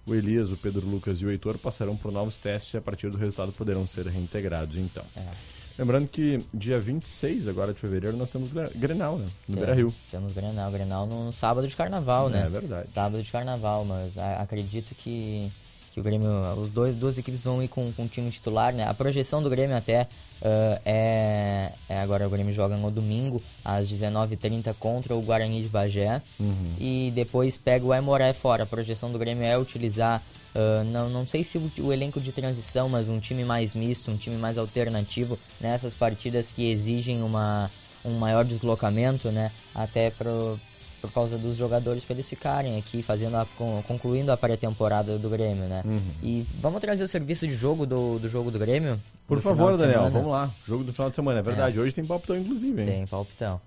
O 0.04 0.14
Elias, 0.14 0.52
o 0.52 0.56
Pedro 0.56 0.86
Lucas 0.86 1.20
e 1.20 1.26
o 1.26 1.30
Heitor 1.30 1.58
passarão 1.58 1.96
por 1.96 2.12
novos 2.12 2.36
testes 2.36 2.74
e 2.74 2.76
a 2.76 2.82
partir 2.82 3.10
do 3.10 3.16
resultado 3.16 3.52
poderão 3.52 3.86
ser 3.86 4.06
reintegrados, 4.06 4.76
então. 4.76 5.04
É. 5.16 5.65
Lembrando 5.78 6.08
que 6.08 6.42
dia 6.54 6.80
26 6.80 7.48
agora 7.48 7.72
de 7.74 7.78
fevereiro 7.78 8.16
nós 8.16 8.30
temos 8.30 8.50
Grenal, 8.74 9.18
né? 9.18 9.26
No 9.48 9.56
Beira 9.56 9.74
Rio. 9.74 9.94
Temos 10.10 10.32
Grenal, 10.32 10.70
Grenal 10.70 11.06
no 11.06 11.30
sábado 11.32 11.68
de 11.68 11.76
carnaval, 11.76 12.30
né? 12.30 12.44
É 12.46 12.48
verdade. 12.48 12.88
Sábado 12.88 13.22
de 13.22 13.30
carnaval, 13.30 13.84
mas 13.84 14.16
acredito 14.16 14.94
que, 14.94 15.52
que 15.92 16.00
o 16.00 16.02
Grêmio, 16.02 16.30
os 16.58 16.72
dois, 16.72 16.96
duas 16.96 17.18
equipes 17.18 17.44
vão 17.44 17.62
ir 17.62 17.68
com, 17.68 17.92
com 17.92 18.04
o 18.04 18.08
time 18.08 18.30
titular, 18.30 18.72
né? 18.72 18.88
A 18.88 18.94
projeção 18.94 19.42
do 19.42 19.50
Grêmio 19.50 19.76
até 19.76 20.02
uh, 20.40 20.80
é, 20.86 21.72
é, 21.90 22.00
agora 22.00 22.26
o 22.26 22.30
Grêmio 22.30 22.54
joga 22.54 22.78
no 22.78 22.90
domingo 22.90 23.42
às 23.62 23.86
19h30 23.92 24.74
contra 24.78 25.14
o 25.14 25.20
Guarani 25.20 25.62
de 25.62 25.68
Bagé 25.68 26.22
uhum. 26.40 26.74
e 26.78 27.12
depois 27.14 27.58
pega 27.58 27.84
o 27.84 27.92
Aimoré 27.92 28.32
fora. 28.32 28.62
A 28.62 28.66
projeção 28.66 29.12
do 29.12 29.18
Grêmio 29.18 29.44
é 29.44 29.58
utilizar 29.58 30.22
Uh, 30.56 30.84
não, 30.84 31.10
não 31.10 31.26
sei 31.26 31.44
se 31.44 31.58
o, 31.58 31.70
o, 31.80 31.92
elenco 31.92 32.18
de 32.18 32.32
transição, 32.32 32.88
mas 32.88 33.10
um 33.10 33.20
time 33.20 33.44
mais 33.44 33.74
misto, 33.74 34.10
um 34.10 34.16
time 34.16 34.36
mais 34.38 34.56
alternativo 34.56 35.38
nessas 35.60 35.94
partidas 35.94 36.50
que 36.50 36.70
exigem 36.70 37.22
uma, 37.22 37.70
um 38.02 38.18
maior 38.18 38.42
deslocamento, 38.42 39.30
né? 39.30 39.52
Até 39.74 40.08
pro, 40.08 40.58
por 40.98 41.12
causa 41.12 41.36
dos 41.36 41.58
jogadores 41.58 42.04
para 42.04 42.14
eles 42.14 42.26
ficarem 42.26 42.78
aqui 42.78 43.02
fazendo 43.02 43.36
a, 43.36 43.46
concluindo 43.86 44.32
a 44.32 44.36
pré-temporada 44.36 45.18
do 45.18 45.28
Grêmio, 45.28 45.66
né? 45.66 45.82
Uhum. 45.84 46.00
E 46.22 46.46
vamos 46.58 46.80
trazer 46.80 47.04
o 47.04 47.08
serviço 47.08 47.46
de 47.46 47.52
jogo 47.52 47.84
do, 47.84 48.18
do 48.18 48.26
jogo 48.26 48.50
do 48.50 48.58
Grêmio? 48.58 48.98
Por 49.26 49.38
favor, 49.42 49.76
Daniel, 49.76 50.10
vamos 50.10 50.32
lá. 50.32 50.50
Jogo 50.66 50.84
do 50.84 50.92
final 50.92 51.10
de 51.10 51.16
semana, 51.16 51.40
é 51.40 51.42
verdade. 51.42 51.78
É. 51.78 51.82
Hoje 51.82 51.94
tem 51.94 52.06
palpitão, 52.06 52.34
inclusive, 52.34 52.80
hein? 52.80 52.86
Tem 52.86 53.06
palpitão. 53.06 53.60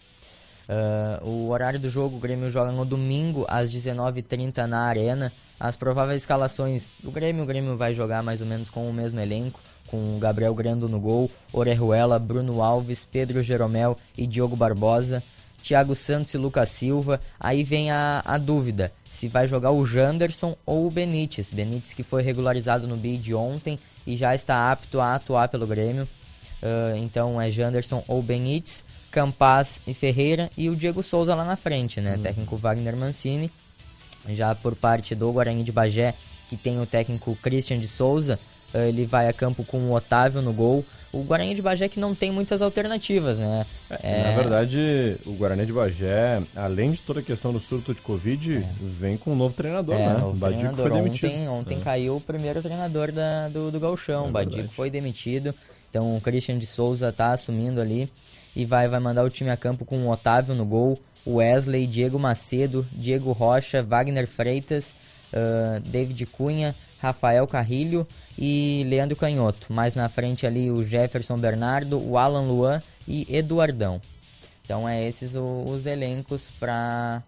Uh, 0.68 1.28
o 1.28 1.50
horário 1.50 1.80
do 1.80 1.90
jogo, 1.90 2.18
o 2.18 2.20
Grêmio 2.20 2.50
joga 2.50 2.72
no 2.72 2.86
domingo 2.86 3.46
às 3.48 3.72
19h30 3.72 4.66
na 4.66 4.82
Arena. 4.82 5.32
As 5.60 5.76
prováveis 5.76 6.22
escalações 6.22 6.94
do 7.04 7.12
Grêmio, 7.12 7.44
o 7.44 7.46
Grêmio 7.46 7.76
vai 7.76 7.94
jogar 7.94 8.24
mais 8.24 8.40
ou 8.40 8.48
menos 8.48 8.70
com 8.70 8.90
o 8.90 8.94
mesmo 8.94 9.20
elenco, 9.20 9.60
com 9.88 10.18
Gabriel 10.20 10.54
Grando 10.54 10.88
no 10.88 11.00
gol, 11.00 11.30
Orejuela, 11.52 12.18
Bruno 12.18 12.62
Alves, 12.62 13.04
Pedro 13.04 13.42
Jeromel 13.42 13.98
e 14.18 14.26
Diogo 14.26 14.56
Barbosa. 14.56 15.24
Thiago 15.62 15.96
Santos 15.96 16.34
e 16.34 16.38
Lucas 16.38 16.70
Silva. 16.70 17.20
Aí 17.40 17.64
vem 17.64 17.92
a, 17.92 18.22
a 18.26 18.38
dúvida 18.38 18.92
se 19.10 19.28
vai 19.28 19.48
jogar 19.48 19.72
o 19.72 19.86
Janderson 19.86 20.56
ou 20.66 20.88
o 20.88 20.92
Benítez. 20.92 21.52
Benítez 21.52 21.94
que 21.94 22.04
foi 22.04 22.22
regularizado 22.22 22.88
no 22.88 22.96
BID 22.96 23.34
ontem 23.34 23.78
e 24.06 24.16
já 24.16 24.34
está 24.34 24.72
apto 24.72 25.00
a 25.00 25.16
atuar 25.16 25.50
pelo 25.50 25.68
Grêmio. 25.68 26.08
Uh, 26.62 26.98
então 26.98 27.40
é 27.40 27.50
Janderson 27.50 28.04
ou 28.08 28.22
Benítez, 28.22 28.84
Campaz 29.12 29.82
e 29.88 29.94
Ferreira 29.94 30.50
e 30.58 30.70
o 30.70 30.76
Diego 30.76 31.02
Souza 31.02 31.34
lá 31.34 31.46
na 31.46 31.56
frente, 31.56 32.02
né? 32.02 32.16
Uhum. 32.16 32.22
Técnico 32.22 32.58
Wagner 32.58 32.98
Mancini. 32.98 33.52
Já 34.28 34.54
por 34.56 34.76
parte 34.76 35.16
do 35.16 35.32
Guarani 35.32 35.64
de 35.64 35.72
Bagé, 35.72 36.14
que 36.50 36.58
tem 36.58 36.80
o 36.82 36.86
técnico 36.86 37.38
Christian 37.42 37.80
de 37.80 37.88
Souza, 37.88 38.40
uh, 38.74 38.78
ele 38.80 39.06
vai 39.06 39.28
a 39.28 39.34
campo 39.34 39.64
com 39.64 39.78
o 39.90 39.94
Otávio 39.94 40.42
no 40.42 40.54
gol 40.54 40.86
o 41.12 41.24
Guarani 41.24 41.56
de 41.56 41.62
Bagé 41.62 41.90
que 41.90 42.00
não 42.00 42.14
tem 42.14 42.32
muitas 42.32 42.62
alternativas, 42.62 43.40
né? 43.40 43.66
É... 44.04 44.24
Na 44.24 44.32
verdade, 44.36 45.18
o 45.26 45.32
Guarani 45.34 45.66
de 45.66 45.74
Bagé, 45.74 46.42
além 46.56 46.92
de 46.92 47.02
toda 47.02 47.20
a 47.20 47.24
questão 47.24 47.52
do 47.52 47.60
surto 47.60 47.94
de 47.94 48.02
Covid, 48.02 48.58
é. 48.58 48.70
vem 48.82 49.18
com 49.18 49.32
um 49.32 49.36
novo 49.36 49.56
treinador, 49.56 49.96
é, 49.96 50.14
né? 50.14 50.24
O 50.24 50.34
Badico 50.34 50.76
foi 50.76 50.92
demitido. 50.92 51.30
Ontem, 51.30 51.50
ontem 51.50 51.78
é. 51.78 51.82
caiu 51.82 52.16
o 52.18 52.22
primeiro 52.22 52.62
treinador 52.62 53.12
da, 53.12 53.50
do, 53.50 53.72
do 53.72 53.80
Galchão, 53.80 54.26
é 54.26 54.30
o 54.30 54.32
Badico 54.32 54.72
foi 54.72 54.90
demitido. 54.90 55.54
Então 55.90 56.16
o 56.16 56.22
Christian 56.22 56.60
de 56.60 56.68
Souza 56.68 57.12
tá 57.12 57.32
assumindo 57.32 57.82
ali 57.82 58.12
e 58.56 58.66
vai, 58.66 58.88
vai 58.88 59.00
mandar 59.00 59.24
o 59.24 59.30
time 59.30 59.50
a 59.50 59.58
campo 59.58 59.86
com 59.86 59.98
o 60.06 60.12
Otávio 60.12 60.54
no 60.54 60.66
gol, 60.66 61.00
Wesley, 61.26 61.88
Diego 61.88 62.18
Macedo, 62.18 62.88
Diego 62.92 63.32
Rocha, 63.32 63.84
Wagner 63.84 64.28
Freitas, 64.28 64.96
uh, 65.34 65.80
David 65.82 66.26
Cunha, 66.28 66.76
Rafael 67.00 67.46
Carrilho, 67.48 68.08
e 68.40 68.86
Leandro 68.88 69.18
Canhoto. 69.18 69.74
Mais 69.74 69.96
na 69.96 70.08
frente 70.08 70.48
ali 70.48 70.72
o 70.72 70.82
Jefferson 70.82 71.38
Bernardo, 71.38 72.02
o 72.02 72.18
Alan 72.18 72.44
Luan 72.44 72.82
e 73.06 73.28
Eduardão. 73.30 74.00
Então 74.64 74.88
é 74.88 75.06
esses 75.06 75.36
os 75.36 75.86
elencos 75.86 76.52
para 76.58 77.22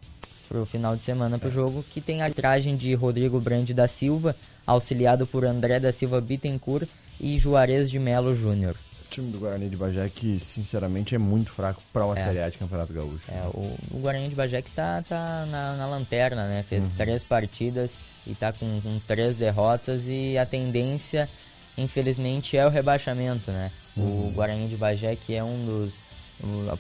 o 0.50 0.65
final 0.65 0.95
de 0.95 1.03
semana 1.03 1.38
para 1.38 1.50
o 1.50 1.51
jogo, 1.51 1.83
que 1.83 2.00
tem 2.00 2.21
a 2.21 2.25
arbitragem 2.25 2.77
de 2.77 2.93
Rodrigo 2.93 3.41
Brande 3.41 3.74
da 3.74 3.88
Silva, 3.88 4.36
auxiliado 4.65 5.27
por 5.27 5.43
André 5.43 5.79
da 5.79 5.91
Silva 5.91 6.21
Bittencourt 6.21 6.88
e 7.19 7.38
Juarez 7.38 7.89
de 7.89 8.00
Melo 8.00 8.33
Júnior 8.33 8.75
time 9.12 9.30
do 9.30 9.39
Guarani 9.39 9.70
de 9.70 9.75
Bagé 9.75 10.10
que, 10.10 10.39
sinceramente, 10.39 11.13
é 11.13 11.18
muito 11.18 11.51
fraco 11.51 11.82
para 11.91 12.06
uma 12.06 12.18
é. 12.18 12.24
Série 12.24 12.41
A 12.41 12.50
de 12.50 12.58
Campeonato 12.58 12.94
Gaúcho. 12.94 13.30
É, 13.30 13.41
o, 13.53 13.77
o 13.91 14.00
Guarani 14.00 14.30
de 14.30 14.36
Bagé 14.36 14.62
que 14.62 14.72
tá, 14.72 15.03
tá 15.08 15.46
na, 15.48 15.75
na 15.75 15.86
lanterna, 15.86 16.48
né? 16.48 16.63
Fez 16.63 16.89
uhum. 16.89 16.96
três 16.96 17.24
partidas 17.24 18.00
e 18.25 18.34
tá 18.34 18.53
com, 18.53 18.82
com, 18.82 19.00
três 19.06 19.36
derrotas 19.36 20.08
e 20.08 20.38
a 20.38 20.46
tendência, 20.46 21.30
infelizmente, 21.77 22.56
é 22.56 22.65
o 22.65 22.70
rebaixamento, 22.70 23.51
né? 23.51 23.72
Uhum. 23.96 24.30
O 24.30 24.32
Guarani 24.32 24.68
de 24.68 24.77
Bagé 24.77 25.15
que 25.15 25.36
é 25.36 25.44
um 25.44 25.65
dos... 25.65 26.03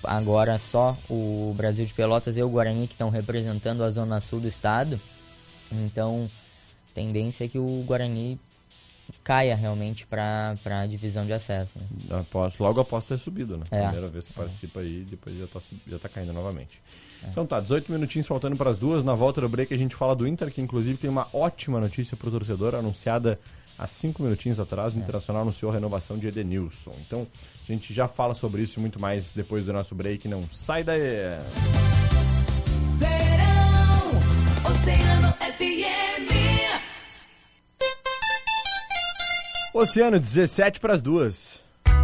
Agora 0.03 0.57
só 0.57 0.97
o 1.07 1.53
Brasil 1.55 1.85
de 1.85 1.93
Pelotas 1.93 2.35
e 2.35 2.41
o 2.41 2.49
Guarani 2.49 2.87
que 2.87 2.95
estão 2.95 3.11
representando 3.11 3.83
a 3.83 3.89
zona 3.91 4.19
sul 4.19 4.39
do 4.39 4.47
estado. 4.47 4.99
Então, 5.71 6.29
tendência 6.95 7.45
é 7.45 7.47
que 7.47 7.59
o 7.59 7.83
Guarani 7.85 8.39
caia 9.23 9.55
realmente 9.55 10.05
para 10.07 10.55
a 10.65 10.85
divisão 10.85 11.25
de 11.25 11.33
acesso. 11.33 11.79
Né? 11.79 12.19
Após, 12.19 12.57
logo 12.57 12.79
após 12.81 13.05
ter 13.05 13.17
subido, 13.17 13.57
né? 13.57 13.63
É. 13.71 13.81
Primeira 13.83 14.07
vez 14.07 14.27
que 14.27 14.33
participa 14.33 14.79
é. 14.79 14.83
aí, 14.83 15.05
depois 15.09 15.37
já 15.37 15.45
está 15.45 15.59
já 15.87 15.99
tá 15.99 16.09
caindo 16.09 16.33
novamente. 16.33 16.81
É. 17.23 17.27
Então 17.29 17.45
tá, 17.45 17.59
18 17.59 17.91
minutinhos 17.91 18.27
faltando 18.27 18.55
para 18.55 18.69
as 18.69 18.77
duas. 18.77 19.03
Na 19.03 19.13
volta 19.13 19.41
do 19.41 19.49
break 19.49 19.73
a 19.73 19.77
gente 19.77 19.95
fala 19.95 20.15
do 20.15 20.27
Inter, 20.27 20.51
que 20.51 20.61
inclusive 20.61 20.97
tem 20.97 21.09
uma 21.09 21.27
ótima 21.33 21.79
notícia 21.79 22.17
para 22.17 22.27
o 22.27 22.31
torcedor, 22.31 22.75
anunciada 22.75 23.39
há 23.77 23.87
5 23.87 24.21
minutinhos 24.21 24.59
atrás. 24.59 24.93
O 24.93 24.97
é. 24.97 25.01
Internacional 25.01 25.43
anunciou 25.43 25.71
a 25.71 25.73
renovação 25.73 26.17
de 26.17 26.27
Edenilson. 26.27 26.93
Então 27.05 27.27
a 27.63 27.71
gente 27.71 27.93
já 27.93 28.07
fala 28.07 28.33
sobre 28.33 28.61
isso 28.61 28.79
muito 28.79 28.99
mais 28.99 29.31
depois 29.31 29.65
do 29.65 29.73
nosso 29.73 29.95
break. 29.95 30.27
Não 30.27 30.41
sai 30.49 30.83
daí! 30.83 31.01
Verão, 32.97 34.21
Oceano 34.65 35.30
Oceano, 39.81 40.19
17 40.19 40.79
para 40.79 40.93
as 40.93 41.01
duas. 41.01 41.59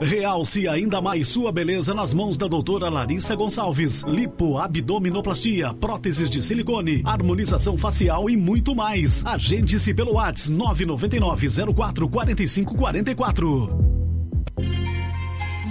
Realce 0.02 0.68
ainda 0.68 1.02
mais 1.02 1.30
sua 1.30 1.50
beleza 1.50 1.94
nas 1.94 2.14
mãos 2.14 2.38
da 2.38 2.46
doutora 2.46 2.90
Larissa 2.90 3.36
Gonçalves. 3.36 4.04
Lipo, 4.04 4.58
abdominoplastia, 4.58 5.74
próteses 5.74 6.30
de 6.30 6.44
silicone, 6.44 7.02
harmonização 7.06 7.78
facial 7.78 8.30
e 8.30 8.36
muito 8.36 8.76
mais. 8.76 9.26
Agende-se 9.26 9.94
pelo 9.94 10.16
WhatsApp 10.16 10.52
999 10.58 11.74
04 11.74 12.10
4544. 12.10 13.80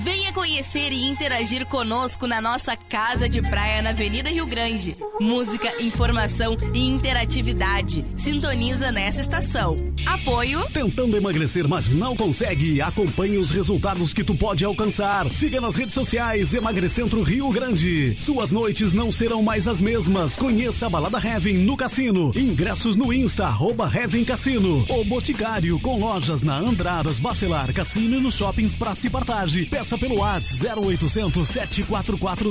Venha 0.03 0.28
Venha 0.29 0.33
conhecer 0.33 0.93
e 0.93 1.07
interagir 1.07 1.65
conosco 1.67 2.27
na 2.27 2.41
nossa 2.41 2.77
casa 2.77 3.29
de 3.29 3.41
praia 3.41 3.81
na 3.81 3.91
Avenida 3.91 4.29
Rio 4.29 4.47
Grande. 4.47 4.95
Música, 5.19 5.71
informação 5.83 6.55
e 6.75 6.87
interatividade. 6.87 8.05
Sintoniza 8.17 8.93
nessa 8.93 9.21
estação. 9.21 9.79
Apoio. 10.05 10.69
Tentando 10.71 11.17
emagrecer, 11.17 11.67
mas 11.67 11.93
não 11.93 12.15
consegue? 12.15 12.81
Acompanhe 12.83 13.39
os 13.39 13.51
resultados 13.51 14.13
que 14.13 14.23
tu 14.23 14.35
pode 14.35 14.65
alcançar. 14.65 15.33
Siga 15.33 15.61
nas 15.61 15.77
redes 15.77 15.95
sociais 15.95 16.53
Emagrecentro 16.53 17.23
Rio 17.23 17.51
Grande. 17.51 18.15
Suas 18.19 18.53
noites 18.53 18.93
não 18.93 19.11
serão 19.11 19.43
mais 19.43 19.67
as 19.67 19.81
mesmas. 19.81 20.37
Conheça 20.37 20.87
a 20.87 20.91
Balada 20.91 21.19
Heaven 21.19 21.59
no 21.59 21.77
Cassino. 21.77 22.33
Ingressos 22.37 22.97
no 22.97 23.13
Insta, 23.13 23.47
arroba 23.47 23.91
Heaven 23.95 24.25
Cassino. 24.25 24.85
O 24.91 25.05
Boticário, 25.05 25.81
com 25.81 25.99
lojas 25.99 26.43
na 26.43 26.59
Andradas, 26.59 27.19
Bacelar, 27.19 27.73
Cassino 27.73 28.19
e 28.19 28.21
nos 28.21 28.37
shoppings 28.37 28.77
Praça 28.77 29.07
e 29.07 29.11
Partage. 29.11 29.67
Peça 29.67 29.97
pelo 29.97 30.18
WhatsApp 30.19 30.81
0800 30.81 31.49
744 31.49 32.51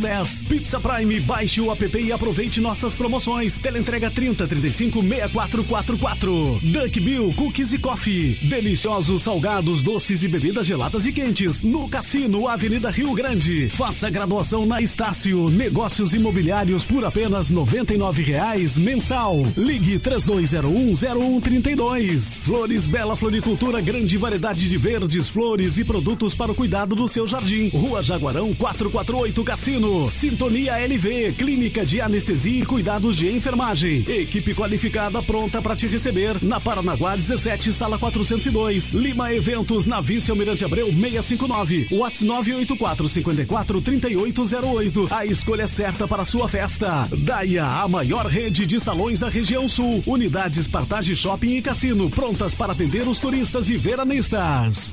0010. 0.00 0.44
Pizza 0.48 0.80
Prime, 0.80 1.20
baixe 1.20 1.60
o 1.60 1.70
app 1.70 1.98
e 1.98 2.10
aproveite 2.10 2.60
nossas 2.60 2.94
promoções. 2.94 3.58
Teleentrega 3.58 4.10
30 4.10 4.44
35 4.46 5.00
6444. 5.00 6.60
Duck 6.62 7.00
Bill 7.00 7.32
Cookies 7.34 7.72
e 7.72 7.78
Coffee. 7.78 8.34
Deliciosos 8.42 9.22
salgados, 9.22 9.82
doces 9.82 10.22
e 10.24 10.28
bebidas 10.28 10.66
geladas 10.66 11.06
e 11.06 11.12
quentes. 11.12 11.62
No 11.62 11.88
Cassino, 11.88 12.48
Avenida 12.48 12.90
Rio 12.90 13.14
Grande. 13.14 13.70
Faça 13.70 14.10
graduação 14.10 14.66
na 14.66 14.82
Estácio. 14.82 15.48
Negócios 15.50 16.12
imobiliários 16.14 16.84
por 16.84 17.04
apenas 17.04 17.50
R$ 17.50 17.56
99,00 17.56 18.80
mensal. 18.80 19.36
Ligue 19.56 20.00
32010132. 20.00 22.42
Flores 22.44 22.86
Bela 22.86 23.16
Floricultura, 23.16 23.80
grande 23.80 24.18
variedade 24.18 24.68
de 24.68 24.76
verdes, 24.76 25.28
flores 25.28 25.78
e 25.78 25.84
produtos 25.84 26.34
para 26.34 26.50
o 26.52 26.54
cuidado 26.54 26.96
do 26.96 27.03
seu 27.06 27.26
jardim. 27.26 27.68
Rua 27.68 28.02
Jaguarão 28.02 28.52
448 28.54 29.44
Cassino. 29.44 30.10
Sintonia 30.12 30.76
LV, 30.78 31.34
Clínica 31.38 31.84
de 31.84 32.00
Anestesia 32.00 32.62
e 32.62 32.66
Cuidados 32.66 33.16
de 33.16 33.30
Enfermagem. 33.30 34.04
Equipe 34.08 34.54
qualificada 34.54 35.22
pronta 35.22 35.62
para 35.62 35.76
te 35.76 35.86
receber 35.86 36.42
na 36.42 36.58
Paranaguá 36.58 37.14
17, 37.14 37.72
sala 37.72 37.98
402. 37.98 38.92
Lima 38.92 39.32
Eventos 39.32 39.86
na 39.86 40.00
Vice 40.00 40.30
Almirante 40.30 40.64
Abreu 40.64 40.86
659. 40.86 41.88
WhatsApp 41.92 42.24
984 42.24 43.08
54 43.08 43.80
3808. 43.80 45.08
A 45.10 45.26
escolha 45.26 45.66
certa 45.66 46.08
para 46.08 46.22
a 46.22 46.26
sua 46.26 46.48
festa. 46.48 47.08
Daia, 47.18 47.66
a 47.66 47.88
maior 47.88 48.26
rede 48.26 48.66
de 48.66 48.80
salões 48.80 49.18
da 49.18 49.28
região 49.28 49.68
sul. 49.68 50.02
Unidades 50.06 50.66
Partage 50.66 51.14
Shopping 51.14 51.56
e 51.56 51.62
Cassino 51.62 52.08
prontas 52.10 52.54
para 52.54 52.72
atender 52.72 53.06
os 53.06 53.18
turistas 53.18 53.68
e 53.68 53.76
veranistas. 53.76 54.92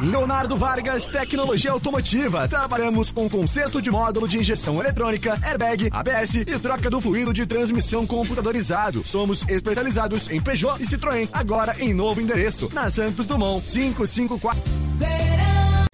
Leonardo 0.00 0.56
Vargas 0.56 1.08
Tecnologia 1.08 1.72
Automotiva. 1.72 2.46
Trabalhamos 2.48 3.10
com 3.10 3.28
conserto 3.28 3.82
de 3.82 3.90
módulo 3.90 4.28
de 4.28 4.38
injeção 4.38 4.80
eletrônica, 4.80 5.38
airbag, 5.42 5.88
ABS 5.92 6.34
e 6.36 6.58
troca 6.58 6.88
do 6.88 7.00
fluido 7.00 7.32
de 7.32 7.46
transmissão 7.46 8.06
computadorizado. 8.06 9.02
Somos 9.04 9.44
especializados 9.48 10.30
em 10.30 10.40
Peugeot 10.40 10.80
e 10.80 10.84
Citroën. 10.84 11.28
Agora 11.32 11.74
em 11.80 11.92
novo 11.92 12.20
endereço, 12.20 12.70
na 12.72 12.88
Santos 12.90 13.26
Dumont 13.26 13.60
554. 13.60 14.62
Verão, 14.96 15.86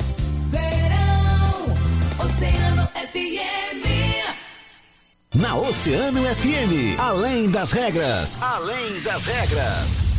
verão, 0.49 1.77
Oceano 2.19 2.88
FM. 3.12 3.85
Na 5.35 5.57
Oceano 5.57 6.23
FM, 6.23 6.99
além 6.99 7.51
das 7.51 7.73
regras, 7.73 8.43
além 8.43 9.01
das 9.01 9.27
regras. 9.27 10.13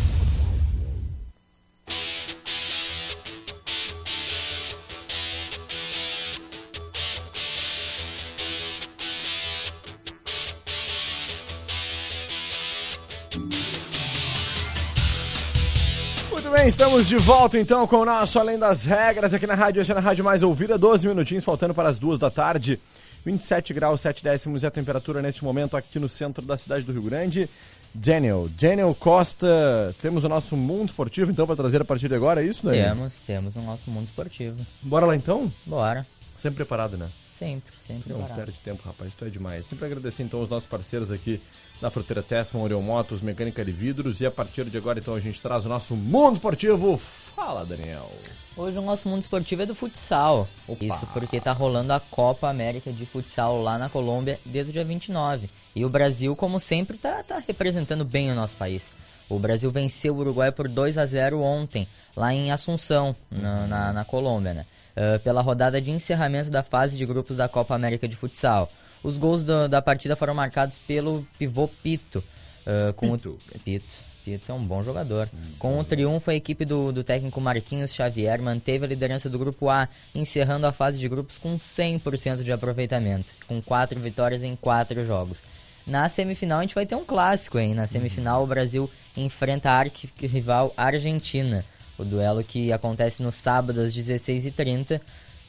Bem, 16.66 16.70
estamos 16.70 17.08
de 17.08 17.18
volta 17.18 17.60
então 17.60 17.86
com 17.86 17.98
o 17.98 18.06
nosso 18.06 18.40
Além 18.40 18.58
das 18.58 18.86
Regras 18.86 19.36
aqui 19.36 19.46
na 19.46 19.54
Rádio, 19.54 19.82
essa 19.82 19.94
é 19.94 19.98
a 19.98 20.00
Rádio 20.00 20.26
Mais 20.26 20.42
Ouvida, 20.42 20.80
12 20.80 21.08
minutinhos 21.08 21.44
faltando 21.44 21.76
para 21.76 21.88
as 21.88 22.00
duas 22.00 22.18
da 22.18 22.32
tarde, 22.32 22.80
27 23.24 23.72
graus 23.72 24.02
7 24.02 24.24
décimos 24.24 24.64
e 24.64 24.66
a 24.66 24.72
temperatura 24.72 25.22
neste 25.22 25.44
momento 25.44 25.78
aqui 25.78 26.00
no 26.00 26.10
centro 26.10 26.44
da 26.44 26.58
cidade 26.58 26.84
do 26.84 26.92
Rio 26.92 27.04
Grande. 27.04 27.48
Daniel, 27.94 28.50
Daniel 28.60 28.96
Costa, 28.96 29.96
temos 30.02 30.24
o 30.24 30.30
nosso 30.30 30.58
mundo 30.58 30.88
esportivo 30.88 31.30
então 31.30 31.46
para 31.46 31.56
trazer 31.56 31.84
a 31.84 31.86
partir 31.86 32.08
de 32.08 32.16
agora, 32.16 32.42
é 32.42 32.48
isso, 32.48 32.66
né? 32.66 32.84
Temos, 32.84 33.22
temos 33.22 33.56
o 33.56 33.62
nosso 33.62 33.92
mundo 33.92 34.06
esportivo. 34.06 34.58
Bora 34.82 35.06
lá 35.06 35.16
então? 35.16 35.54
Bora. 35.68 36.06
Sempre 36.36 36.56
preparado, 36.58 36.98
né? 36.98 37.12
Sempre, 37.30 37.78
sempre 37.78 38.12
Não 38.12 38.18
preparado. 38.18 38.44
perde 38.44 38.60
tempo, 38.62 38.82
rapaz, 38.84 39.14
tu 39.14 39.24
é 39.24 39.30
demais. 39.30 39.68
Sempre 39.68 39.86
agradecer 39.86 40.24
então 40.24 40.42
os 40.42 40.50
nossos 40.50 40.68
parceiros 40.68 41.12
aqui 41.12 41.40
da 41.82 41.90
Fruteira 41.90 42.24
Tessman, 42.24 42.64
Orion 42.64 42.82
Motos, 42.82 43.22
Mecânica 43.22 43.64
de 43.64 43.72
Vidros 43.72 44.22
e 44.22 44.26
a 44.26 44.32
partir 44.32 44.66
de 44.66 44.78
agora 44.78 45.00
então 45.00 45.14
a 45.14 45.20
gente 45.20 45.42
traz 45.42 45.66
o 45.66 45.70
nosso 45.70 45.96
mundo 45.96 46.36
esportivo. 46.36 46.98
Fala, 46.98 47.66
Daniel. 47.66 48.10
Hoje 48.58 48.80
o 48.80 48.82
nosso 48.82 49.10
mundo 49.10 49.22
esportivo 49.22 49.64
é 49.64 49.66
do 49.66 49.76
futsal. 49.76 50.48
Isso 50.80 51.06
porque 51.08 51.40
tá 51.42 51.52
rolando 51.52 51.94
a 51.94 52.00
Copa 52.00 52.50
América 52.50 52.92
de 52.92 53.06
Futsal 53.06 53.62
lá 53.62 53.78
na 53.78 53.90
Colômbia 53.90 54.40
desde 54.46 54.70
o 54.70 54.74
dia 54.74 54.86
29. 54.86 55.50
E 55.76 55.84
o 55.84 55.90
Brasil, 55.90 56.36
como 56.36 56.60
sempre, 56.60 56.98
tá, 56.98 57.22
tá 57.22 57.44
representando 57.46 58.06
bem 58.06 58.32
o 58.32 58.36
nosso 58.36 58.56
país. 58.56 58.94
O 59.28 59.40
Brasil 59.40 59.72
venceu 59.72 60.16
o 60.16 60.20
Uruguai 60.20 60.52
por 60.52 60.68
2 60.68 60.98
a 60.98 61.06
0 61.06 61.42
ontem, 61.42 61.88
lá 62.16 62.34
em 62.34 62.52
Assunção, 62.52 63.16
na, 63.30 63.68
na, 63.68 63.94
na 63.94 64.06
Colômbia, 64.06 64.54
né? 64.54 64.66
Ah, 64.96 65.20
pela 65.20 65.42
rodada 65.42 65.82
de 65.82 65.92
encerramento 65.92 66.50
da 66.50 66.64
fase 66.64 66.98
de 66.98 67.06
grupos 67.06 67.38
da 67.38 67.50
Copa 67.50 67.76
América 67.76 68.08
de 68.08 68.16
Futsal. 68.16 68.72
Os 69.06 69.18
gols 69.18 69.44
do- 69.44 69.68
da 69.68 69.82
partida 69.82 70.16
foram 70.16 70.34
marcados 70.34 70.78
pelo 70.78 71.26
pivô 71.38 71.68
Pito. 71.68 72.24
ah, 72.66 72.92
com 72.94 73.08
o- 73.12 73.18
Pito. 73.18 73.40
Pito. 73.64 73.96
Pito 74.26 74.52
é 74.52 74.56
um 74.56 74.66
bom 74.66 74.82
jogador. 74.82 75.30
Com 75.60 75.78
o 75.80 75.84
triunfo, 75.84 76.32
a 76.32 76.34
equipe 76.36 76.66
do, 76.66 76.92
do 76.92 77.04
técnico 77.04 77.40
Marquinhos 77.40 77.94
Xavier 77.94 78.42
manteve 78.42 78.84
a 78.84 78.88
liderança 78.88 79.30
do 79.30 79.38
Grupo 79.38 79.70
A, 79.70 79.88
encerrando 80.16 80.66
a 80.66 80.72
fase 80.72 80.98
de 80.98 81.08
grupos 81.08 81.38
com 81.38 81.56
100% 81.58 82.42
de 82.44 82.52
aproveitamento, 82.52 83.36
com 83.48 83.62
quatro 83.62 84.00
vitórias 84.00 84.42
em 84.42 84.56
quatro 84.56 85.06
jogos. 85.06 85.44
Na 85.86 86.10
semifinal, 86.10 86.58
a 86.58 86.62
gente 86.64 86.74
vai 86.74 86.88
ter 86.88 86.96
um 86.96 87.06
clássico, 87.06 87.60
hein? 87.60 87.76
Na 87.76 87.86
semifinal, 87.86 88.44
o 88.44 88.48
Brasil 88.48 88.90
enfrenta 89.16 89.70
a 89.70 89.78
arqui-rival 89.78 90.74
Argentina. 90.76 91.64
O 91.96 92.04
duelo 92.04 92.44
que 92.44 92.74
acontece 92.74 93.22
no 93.22 93.32
sábado 93.32 93.80
às 93.80 93.94
16h30, 93.94 95.00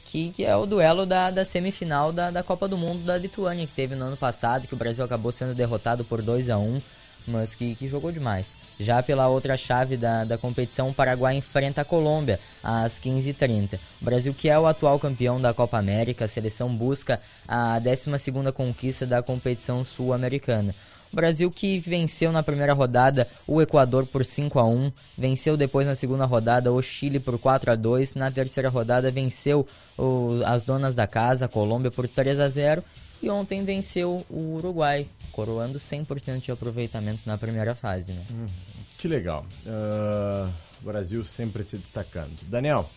que, 0.07 0.31
que 0.31 0.45
é 0.45 0.55
o 0.55 0.65
duelo 0.65 1.05
da, 1.05 1.29
da 1.29 1.43
semifinal 1.43 2.11
da, 2.11 2.31
da 2.31 2.41
Copa 2.41 2.67
do 2.67 2.77
Mundo 2.77 3.03
da 3.03 3.17
Lituânia, 3.17 3.67
que 3.67 3.73
teve 3.73 3.93
no 3.93 4.05
ano 4.05 4.17
passado, 4.17 4.67
que 4.67 4.73
o 4.73 4.77
Brasil 4.77 5.03
acabou 5.03 5.31
sendo 5.31 5.53
derrotado 5.53 6.03
por 6.05 6.21
2 6.21 6.49
a 6.49 6.57
1 6.57 6.81
mas 7.27 7.53
que, 7.53 7.75
que 7.75 7.89
jogou 7.89 8.09
demais. 8.09 8.55
Já 8.79 9.03
pela 9.03 9.27
outra 9.27 9.57
chave 9.57 9.97
da, 9.97 10.23
da 10.23 10.37
competição, 10.37 10.87
o 10.87 10.93
Paraguai 10.93 11.35
enfrenta 11.35 11.81
a 11.81 11.85
Colômbia 11.85 12.39
às 12.63 13.01
15h30. 13.01 13.77
O 14.01 14.05
Brasil, 14.05 14.33
que 14.33 14.49
é 14.49 14.57
o 14.57 14.65
atual 14.65 14.97
campeão 14.97 15.39
da 15.39 15.53
Copa 15.53 15.77
América, 15.77 16.23
a 16.23 16.27
seleção 16.27 16.73
busca 16.73 17.19
a 17.45 17.81
12ª 17.81 18.53
conquista 18.53 19.05
da 19.05 19.21
competição 19.21 19.83
sul-americana. 19.83 20.73
O 21.11 21.15
Brasil 21.15 21.49
que 21.49 21.79
venceu 21.79 22.31
na 22.31 22.43
primeira 22.43 22.73
rodada 22.73 23.27
o 23.47 23.61
Equador 23.61 24.05
por 24.05 24.23
5 24.25 24.59
a 24.59 24.65
1, 24.65 24.91
venceu 25.17 25.55
depois 25.57 25.87
na 25.87 25.95
segunda 25.95 26.25
rodada 26.25 26.71
o 26.71 26.81
Chile 26.81 27.19
por 27.19 27.37
4 27.39 27.71
a 27.71 27.75
2, 27.75 28.15
na 28.15 28.29
terceira 28.31 28.69
rodada 28.69 29.11
venceu 29.11 29.65
o- 29.97 30.41
as 30.45 30.63
donas 30.65 30.95
da 30.95 31.07
casa, 31.07 31.45
a 31.45 31.47
Colômbia 31.49 31.89
por 31.91 32.07
3 32.07 32.39
a 32.39 32.49
0 32.49 32.83
e 33.21 33.29
ontem 33.29 33.63
venceu 33.63 34.23
o 34.29 34.55
Uruguai, 34.55 35.07
coroando 35.31 35.79
100% 35.79 36.39
de 36.45 36.51
aproveitamento 36.51 37.23
na 37.25 37.37
primeira 37.37 37.73
fase, 37.73 38.13
né? 38.13 38.23
Que 38.97 39.03
Que 39.03 39.07
legal. 39.07 39.45
Uh, 39.65 40.49
Brasil 40.81 41.23
sempre 41.23 41.63
se 41.63 41.77
destacando. 41.77 42.33
Daniel, 42.43 42.89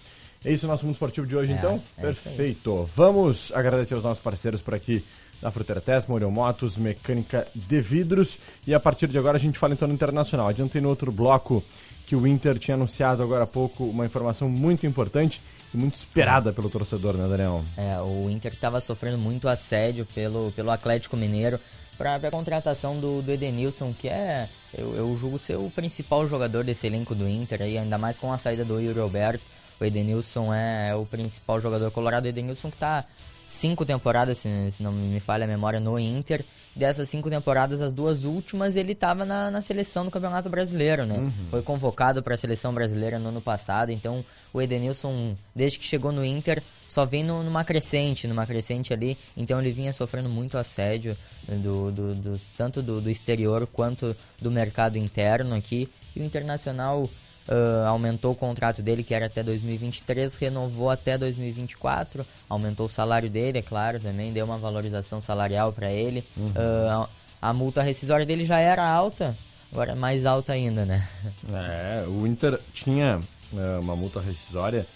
é 0.44 0.50
isso 0.52 0.66
o 0.66 0.68
nosso 0.68 0.84
mundo 0.84 0.94
esportivo 0.94 1.26
de 1.26 1.36
hoje, 1.36 1.52
É, 1.52 1.56
então? 1.56 1.82
é 1.98 2.00
Perfeito. 2.00 2.84
Vamos 2.94 3.52
agradecer 3.52 3.94
aos 3.94 4.02
nossos 4.02 4.22
parceiros 4.22 4.60
por 4.62 4.74
aqui 4.74 5.04
da 5.40 5.50
Fruteira 5.50 5.80
Tesma, 5.80 6.18
Motos, 6.28 6.76
Mecânica 6.76 7.46
de 7.54 7.80
Vidros. 7.80 8.38
E 8.66 8.74
a 8.74 8.80
partir 8.80 9.08
de 9.08 9.18
agora 9.18 9.36
a 9.36 9.40
gente 9.40 9.58
fala 9.58 9.72
então 9.72 9.88
no 9.88 9.94
Internacional. 9.94 10.48
Adiantei 10.48 10.80
no 10.80 10.88
outro 10.88 11.10
bloco 11.10 11.64
que 12.06 12.16
o 12.16 12.26
Inter 12.26 12.58
tinha 12.58 12.74
anunciado 12.74 13.22
agora 13.22 13.44
há 13.44 13.46
pouco 13.46 13.84
uma 13.84 14.04
informação 14.04 14.48
muito 14.48 14.86
importante 14.86 15.40
e 15.72 15.76
muito 15.76 15.94
esperada 15.94 16.52
pelo 16.52 16.68
torcedor, 16.68 17.14
né, 17.14 17.26
Daniel? 17.28 17.64
É, 17.76 18.00
o 18.00 18.28
Inter 18.28 18.52
estava 18.52 18.80
sofrendo 18.80 19.16
muito 19.16 19.48
assédio 19.48 20.06
pelo, 20.14 20.52
pelo 20.52 20.70
Atlético 20.70 21.16
Mineiro 21.16 21.58
para 21.96 22.16
a 22.16 22.30
contratação 22.30 22.98
do, 22.98 23.22
do 23.22 23.30
Edenilson, 23.30 23.92
que 23.92 24.08
é, 24.08 24.48
eu, 24.76 24.94
eu 24.96 25.16
julgo 25.16 25.38
ser 25.38 25.56
o 25.56 25.70
principal 25.70 26.26
jogador 26.26 26.64
desse 26.64 26.86
elenco 26.86 27.14
do 27.14 27.28
Inter, 27.28 27.62
aí, 27.62 27.76
ainda 27.76 27.98
mais 27.98 28.18
com 28.18 28.32
a 28.32 28.38
saída 28.38 28.64
do 28.64 28.80
Yuri 28.80 28.98
Alberto. 28.98 29.44
O 29.78 29.84
Edenilson 29.84 30.52
é, 30.52 30.88
é 30.88 30.94
o 30.94 31.06
principal 31.06 31.60
jogador 31.60 31.90
colorado. 31.90 32.24
O 32.24 32.28
Edenilson 32.28 32.70
que 32.70 32.76
está 32.76 33.04
cinco 33.50 33.84
temporadas, 33.84 34.38
se, 34.38 34.70
se, 34.70 34.80
não 34.80 34.92
me 34.92 35.18
falha 35.18 35.44
a 35.44 35.48
memória, 35.48 35.80
no 35.80 35.98
Inter. 35.98 36.44
Dessas 36.74 37.08
cinco 37.08 37.28
temporadas, 37.28 37.82
as 37.82 37.92
duas 37.92 38.24
últimas, 38.24 38.76
ele 38.76 38.92
estava 38.92 39.24
na, 39.24 39.50
na, 39.50 39.60
seleção 39.60 40.04
do 40.04 40.10
Campeonato 40.10 40.48
Brasileiro, 40.48 41.04
né? 41.04 41.18
Uhum. 41.18 41.32
Foi 41.50 41.60
convocado 41.60 42.22
para 42.22 42.34
a 42.34 42.36
seleção 42.36 42.72
brasileira 42.72 43.18
no 43.18 43.30
ano 43.30 43.40
passado. 43.40 43.90
Então, 43.90 44.24
o 44.52 44.62
Edenilson, 44.62 45.36
desde 45.54 45.80
que 45.80 45.84
chegou 45.84 46.12
no 46.12 46.24
Inter, 46.24 46.62
só 46.86 47.04
vem 47.04 47.24
no, 47.24 47.42
numa 47.42 47.64
crescente, 47.64 48.28
numa 48.28 48.46
crescente 48.46 48.92
ali. 48.92 49.18
Então, 49.36 49.58
ele 49.58 49.72
vinha 49.72 49.92
sofrendo 49.92 50.28
muito 50.28 50.56
assédio, 50.56 51.16
do, 51.48 51.90
do, 51.90 52.14
do 52.14 52.40
tanto 52.56 52.80
do, 52.80 53.00
do 53.00 53.10
exterior 53.10 53.66
quanto 53.66 54.16
do 54.40 54.50
mercado 54.50 54.96
interno 54.96 55.56
aqui. 55.56 55.88
E 56.14 56.20
o 56.20 56.24
Internacional 56.24 57.10
Uh, 57.50 57.86
aumentou 57.88 58.30
o 58.30 58.36
contrato 58.36 58.80
dele, 58.80 59.02
que 59.02 59.12
era 59.12 59.26
até 59.26 59.42
2023, 59.42 60.36
renovou 60.36 60.88
até 60.88 61.18
2024, 61.18 62.24
aumentou 62.48 62.86
o 62.86 62.88
salário 62.88 63.28
dele, 63.28 63.58
é 63.58 63.62
claro, 63.62 63.98
também 63.98 64.32
deu 64.32 64.44
uma 64.44 64.56
valorização 64.56 65.20
salarial 65.20 65.72
para 65.72 65.90
ele. 65.90 66.24
Uhum. 66.36 66.46
Uh, 66.46 67.08
a 67.42 67.52
multa 67.52 67.82
rescisória 67.82 68.24
dele 68.24 68.46
já 68.46 68.60
era 68.60 68.88
alta, 68.88 69.36
agora 69.72 69.92
é 69.92 69.94
mais 69.96 70.26
alta 70.26 70.52
ainda, 70.52 70.86
né? 70.86 71.08
É, 71.52 72.04
o 72.06 72.24
Inter 72.24 72.60
tinha 72.72 73.18
uh, 73.52 73.80
uma 73.80 73.96
multa 73.96 74.20
rescisória 74.20 74.86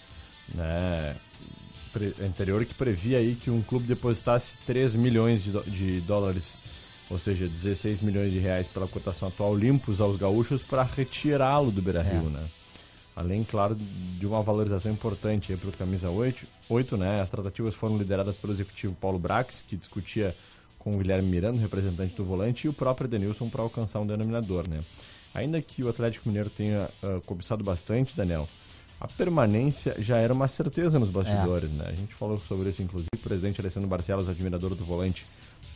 né, 0.53 1.15
anterior 2.23 2.63
que 2.65 2.73
previa 2.73 3.17
aí 3.17 3.35
que 3.35 3.49
um 3.49 3.61
clube 3.61 3.85
depositasse 3.85 4.55
3 4.65 4.95
milhões 4.95 5.43
de, 5.43 5.51
de 5.69 6.01
dólares 6.01 6.59
ou 7.09 7.19
seja, 7.19 7.47
16 7.47 8.01
milhões 8.01 8.31
de 8.31 8.39
reais 8.39 8.67
pela 8.67 8.87
cotação 8.87 9.27
atual 9.27 9.55
limpos 9.55 10.01
aos 10.01 10.17
gaúchos 10.17 10.63
para 10.63 10.83
retirá-lo 10.83 11.71
do 11.71 11.81
Beira-Rio, 11.81 12.27
é. 12.27 12.29
né? 12.29 12.49
Além, 13.15 13.43
claro, 13.43 13.75
de 13.75 14.27
uma 14.27 14.41
valorização 14.41 14.91
importante 14.91 15.55
para 15.55 15.69
o 15.69 15.71
camisa 15.71 16.09
8, 16.09 16.45
8, 16.67 16.97
né? 16.97 17.21
As 17.21 17.29
tratativas 17.29 17.73
foram 17.73 17.97
lideradas 17.97 18.37
pelo 18.37 18.51
executivo 18.51 18.93
Paulo 18.95 19.17
Brax, 19.17 19.63
que 19.65 19.77
discutia 19.77 20.35
com 20.77 20.93
o 20.93 20.97
Guilherme 20.97 21.29
Miranda, 21.29 21.61
representante 21.61 22.13
do 22.13 22.25
volante, 22.25 22.67
e 22.67 22.69
o 22.69 22.73
próprio 22.73 23.07
Denilson 23.07 23.49
para 23.49 23.61
alcançar 23.61 24.01
um 24.01 24.07
denominador, 24.07 24.67
né? 24.67 24.83
Ainda 25.33 25.61
que 25.61 25.83
o 25.83 25.89
Atlético 25.89 26.27
Mineiro 26.27 26.49
tenha 26.49 26.89
uh, 27.01 27.21
cobiçado 27.21 27.63
bastante, 27.63 28.15
Daniel, 28.15 28.47
a 28.99 29.07
permanência 29.07 29.95
já 29.97 30.17
era 30.17 30.33
uma 30.33 30.47
certeza 30.47 30.99
nos 30.99 31.09
bastidores, 31.09 31.71
é. 31.71 31.73
né? 31.73 31.85
A 31.87 31.95
gente 31.95 32.13
falou 32.13 32.37
sobre 32.37 32.69
isso, 32.69 32.81
inclusive, 32.81 33.09
o 33.15 33.19
presidente 33.19 33.59
Alessandro 33.61 33.89
Barcelos, 33.89 34.29
admirador 34.29 34.75
do 34.75 34.85
volante, 34.85 35.25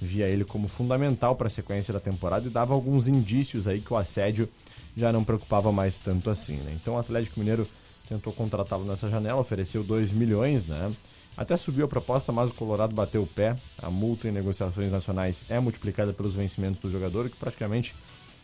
via 0.02 0.28
ele 0.28 0.44
como 0.44 0.68
fundamental 0.68 1.36
para 1.36 1.48
a 1.48 1.50
sequência 1.50 1.94
da 1.94 2.00
temporada 2.00 2.48
e 2.48 2.50
dava 2.50 2.74
alguns 2.74 3.08
indícios 3.08 3.68
aí 3.68 3.82
que 3.82 3.94
o 3.94 3.98
assédio 3.98 4.50
já 4.96 5.12
não 5.12 5.24
preocupava 5.24 5.72
mais 5.72 6.00
tanto 6.00 6.30
assim, 6.30 6.58
né? 6.58 6.78
Então 6.80 6.96
o 6.96 6.98
Atlético 6.98 7.40
Mineiro 7.40 7.68
tentou 8.08 8.34
contratá-lo 8.34 8.86
nessa 8.86 9.10
janela, 9.10 9.40
ofereceu 9.40 9.84
2 9.84 10.12
milhões, 10.14 10.66
né? 10.66 10.92
Até 11.38 11.56
subiu 11.56 11.86
a 11.86 11.88
proposta, 11.88 12.32
mas 12.32 12.50
o 12.50 12.54
Colorado 12.54 12.94
bateu 12.94 13.24
o 13.24 13.28
pé. 13.28 13.56
A 13.82 13.90
multa 13.90 14.28
em 14.28 14.32
negociações 14.32 14.92
nacionais 14.92 15.46
é 15.48 15.60
multiplicada 15.60 16.12
pelos 16.12 16.36
vencimentos 16.36 16.82
do 16.82 16.90
jogador, 16.90 17.30
que 17.30 17.38
praticamente 17.38 17.96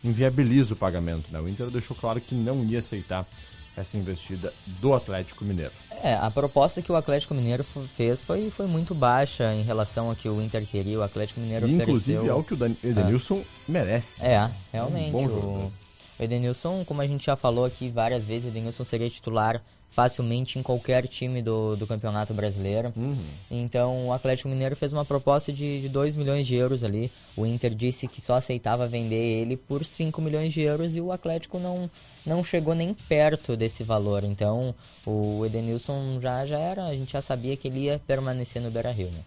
inviabiliza 0.04 0.76
o 0.76 0.78
pagamento. 0.78 1.32
Né? 1.32 1.40
O 1.40 1.50
Inter 1.50 1.70
deixou 1.70 1.98
claro 1.98 2.22
que 2.22 2.36
não 2.36 2.64
ia 2.64 2.80
aceitar 2.80 3.28
essa 3.76 3.98
investida 3.98 4.54
do 4.66 4.94
Atlético 4.94 5.44
Mineiro. 5.44 5.72
É, 6.04 6.14
a 6.16 6.30
proposta 6.30 6.82
que 6.82 6.92
o 6.92 6.96
Atlético 6.96 7.34
Mineiro 7.34 7.64
fez 7.64 8.22
foi, 8.22 8.50
foi 8.50 8.68
muito 8.68 8.94
baixa 8.94 9.54
em 9.54 9.64
relação 9.64 10.10
ao 10.10 10.16
que 10.16 10.30
o 10.30 10.42
Inter 10.42 10.66
queria. 10.66 11.00
O 11.00 11.04
Atlético 11.04 11.40
Mineiro 11.40 11.68
e, 11.68 11.76
ofereceu... 11.76 11.84
Inclusive 11.84 12.28
é 12.28 12.34
o 12.34 12.44
que 12.44 12.54
o 12.54 12.66
Edenilson 12.84 13.38
é. 13.38 13.44
merece. 13.68 14.24
É, 14.24 14.50
realmente. 14.72 15.10
Um 15.10 15.12
bom 15.12 15.30
jogo. 15.30 15.48
O, 15.48 15.74
o 16.20 16.24
Edenilson, 16.24 16.86
como 16.86 17.02
a 17.02 17.08
gente 17.08 17.26
já 17.26 17.36
falou 17.36 17.66
aqui 17.66 17.90
várias 17.90 18.24
vezes, 18.24 18.46
o 18.46 18.48
Edenilson 18.50 18.84
seria 18.84 19.10
titular 19.10 19.62
facilmente 19.96 20.60
em 20.60 20.62
qualquer 20.62 21.08
time 21.08 21.42
do, 21.42 21.78
do 21.78 21.88
Campeonato 21.88 22.34
Brasileiro. 22.34 22.92
Uhum. 22.98 23.18
Então 23.50 24.08
o 24.08 24.14
Atlético 24.14 24.50
Mineiro 24.50 24.76
fez 24.76 24.92
uma 24.92 25.06
proposta 25.06 25.54
de, 25.54 25.80
de 25.80 25.88
2 25.88 26.16
milhões 26.16 26.46
de 26.46 26.54
euros 26.54 26.84
ali. 26.84 27.10
O 27.34 27.46
Inter 27.46 27.74
disse 27.74 28.06
que 28.06 28.20
só 28.20 28.36
aceitava 28.36 28.90
vender 28.90 29.16
ele 29.16 29.56
por 29.56 29.86
5 29.86 30.22
milhões 30.22 30.52
de 30.52 30.60
euros 30.60 30.98
e 30.98 31.02
o 31.02 31.14
Atlético 31.14 31.58
não, 31.60 31.90
não 32.26 32.44
chegou 32.44 32.74
nem 32.74 32.94
perto 32.94 33.56
desse 33.56 33.84
valor. 33.84 34.24
Então 34.24 34.74
o 35.06 35.46
Edenilson 35.46 36.20
já, 36.20 36.46
já 36.46 36.58
era, 36.58 36.86
a 36.86 36.96
gente 36.96 37.14
já 37.14 37.22
sabia 37.22 37.56
que 37.56 37.68
ele 37.68 37.82
ia 37.82 38.00
permanecer 38.06 38.62
no 38.62 38.72
Beira 38.72 38.92
Rio. 38.92 39.08
Né? 39.08 39.22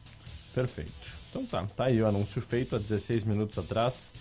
Perfeito. 0.54 1.18
Então 1.30 1.44
tá, 1.44 1.66
tá 1.76 1.84
aí 1.84 2.02
o 2.02 2.06
anúncio 2.06 2.40
feito 2.40 2.76
há 2.76 2.78
16 2.78 3.24
minutos 3.24 3.58
atrás. 3.58 4.14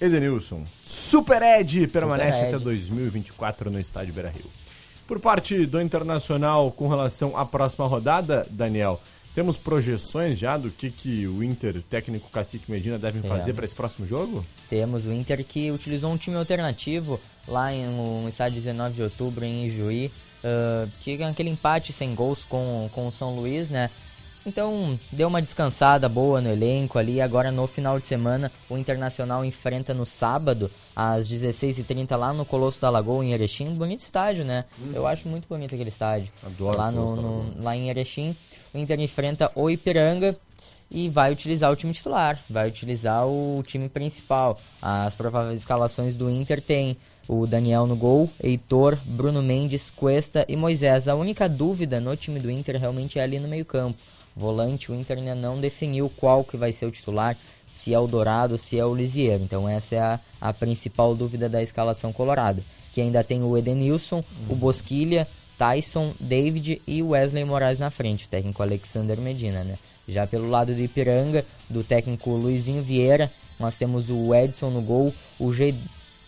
Edenilson, 0.00 0.64
Super 0.82 1.42
Ed, 1.42 1.86
permanece 1.88 2.38
Super 2.38 2.48
Ed. 2.48 2.54
até 2.56 2.64
2024 2.64 3.70
no 3.70 3.80
estádio 3.80 4.12
Beira 4.12 4.28
Rio. 4.28 4.50
Por 5.06 5.20
parte 5.20 5.64
do 5.64 5.80
Internacional 5.80 6.70
com 6.72 6.88
relação 6.88 7.36
à 7.36 7.46
próxima 7.46 7.86
rodada, 7.86 8.46
Daniel, 8.50 9.00
temos 9.36 9.58
projeções 9.58 10.38
já 10.38 10.56
do 10.56 10.70
que, 10.70 10.90
que 10.90 11.26
o 11.26 11.44
Inter, 11.44 11.82
técnico 11.82 12.30
Cacique 12.30 12.70
Medina, 12.70 12.98
devem 12.98 13.20
fazer 13.20 13.52
para 13.52 13.66
esse 13.66 13.74
próximo 13.74 14.06
jogo? 14.06 14.42
Temos 14.66 15.04
o 15.04 15.12
Inter 15.12 15.44
que 15.44 15.70
utilizou 15.70 16.10
um 16.10 16.16
time 16.16 16.38
alternativo 16.38 17.20
lá 17.46 17.70
em, 17.70 17.84
no 17.84 18.26
estádio 18.30 18.54
19 18.54 18.94
de 18.94 19.02
outubro 19.02 19.44
em 19.44 19.68
Juí. 19.68 20.10
Uh, 20.42 20.90
tinha 21.00 21.28
aquele 21.28 21.50
empate 21.50 21.92
sem 21.92 22.14
gols 22.14 22.46
com, 22.46 22.88
com 22.94 23.08
o 23.08 23.12
São 23.12 23.36
Luís, 23.36 23.68
né? 23.68 23.90
Então, 24.46 24.98
deu 25.12 25.28
uma 25.28 25.42
descansada 25.42 26.08
boa 26.08 26.40
no 26.40 26.48
elenco 26.48 26.98
ali. 26.98 27.20
Agora, 27.20 27.50
no 27.50 27.66
final 27.66 27.98
de 27.98 28.06
semana, 28.06 28.50
o 28.70 28.78
Internacional 28.78 29.44
enfrenta 29.44 29.92
no 29.92 30.06
sábado, 30.06 30.70
às 30.94 31.28
16h30, 31.28 32.16
lá 32.16 32.32
no 32.32 32.44
Colosso 32.46 32.80
da 32.80 32.88
Lagoa, 32.88 33.24
em 33.24 33.32
Erechim. 33.32 33.74
Bonito 33.74 33.98
estádio, 33.98 34.44
né? 34.44 34.64
Uhum. 34.78 34.92
Eu 34.94 35.06
acho 35.06 35.28
muito 35.28 35.48
bonito 35.48 35.74
aquele 35.74 35.90
estádio. 35.90 36.32
Adoro 36.42 36.78
lá, 36.78 36.92
no, 36.92 37.16
no, 37.16 37.62
lá 37.62 37.76
em 37.76 37.90
Erechim, 37.90 38.36
o 38.76 38.78
Inter 38.78 39.00
enfrenta 39.00 39.50
o 39.54 39.70
Ipiranga 39.70 40.36
e 40.90 41.08
vai 41.08 41.32
utilizar 41.32 41.72
o 41.72 41.76
time 41.76 41.92
titular, 41.92 42.38
vai 42.48 42.68
utilizar 42.68 43.26
o 43.26 43.62
time 43.66 43.88
principal. 43.88 44.58
As 44.80 45.14
prováveis 45.14 45.58
escalações 45.58 46.14
do 46.14 46.30
Inter 46.30 46.60
tem 46.60 46.96
o 47.26 47.46
Daniel 47.46 47.86
no 47.86 47.96
gol, 47.96 48.30
Heitor, 48.40 48.96
Bruno 49.04 49.42
Mendes, 49.42 49.90
Cuesta 49.90 50.44
e 50.48 50.54
Moisés. 50.56 51.08
A 51.08 51.14
única 51.14 51.48
dúvida 51.48 51.98
no 52.00 52.16
time 52.16 52.38
do 52.38 52.50
Inter 52.50 52.78
realmente 52.78 53.18
é 53.18 53.22
ali 53.22 53.40
no 53.40 53.48
meio-campo 53.48 53.98
volante, 54.36 54.92
o 54.92 54.94
Inter 54.94 55.16
ainda 55.16 55.34
não 55.34 55.58
definiu 55.58 56.12
qual 56.14 56.44
que 56.44 56.58
vai 56.58 56.70
ser 56.70 56.84
o 56.84 56.90
titular, 56.90 57.36
se 57.72 57.94
é 57.94 57.98
o 57.98 58.06
Dourado, 58.06 58.58
se 58.58 58.78
é 58.78 58.84
o 58.84 58.94
Lisieiro. 58.94 59.42
Então 59.42 59.68
essa 59.68 59.94
é 59.94 60.00
a, 60.00 60.20
a 60.40 60.52
principal 60.52 61.16
dúvida 61.16 61.48
da 61.48 61.62
escalação 61.62 62.12
colorada. 62.12 62.62
Que 62.92 63.00
ainda 63.00 63.24
tem 63.24 63.42
o 63.42 63.56
Edenilson, 63.56 64.16
uhum. 64.16 64.52
o 64.52 64.54
Bosquilha, 64.54 65.26
Tyson, 65.58 66.14
David 66.20 66.82
e 66.86 67.02
Wesley 67.02 67.44
Moraes 67.44 67.78
na 67.78 67.90
frente, 67.90 68.26
o 68.26 68.28
técnico 68.28 68.62
Alexander 68.62 69.18
Medina, 69.18 69.64
né? 69.64 69.74
Já 70.06 70.26
pelo 70.26 70.48
lado 70.48 70.74
do 70.74 70.80
Ipiranga, 70.80 71.44
do 71.68 71.82
técnico 71.82 72.30
Luizinho 72.30 72.82
Vieira, 72.82 73.30
nós 73.58 73.76
temos 73.76 74.10
o 74.10 74.34
Edson 74.34 74.70
no 74.70 74.80
gol, 74.80 75.12
o 75.38 75.52
G... 75.52 75.74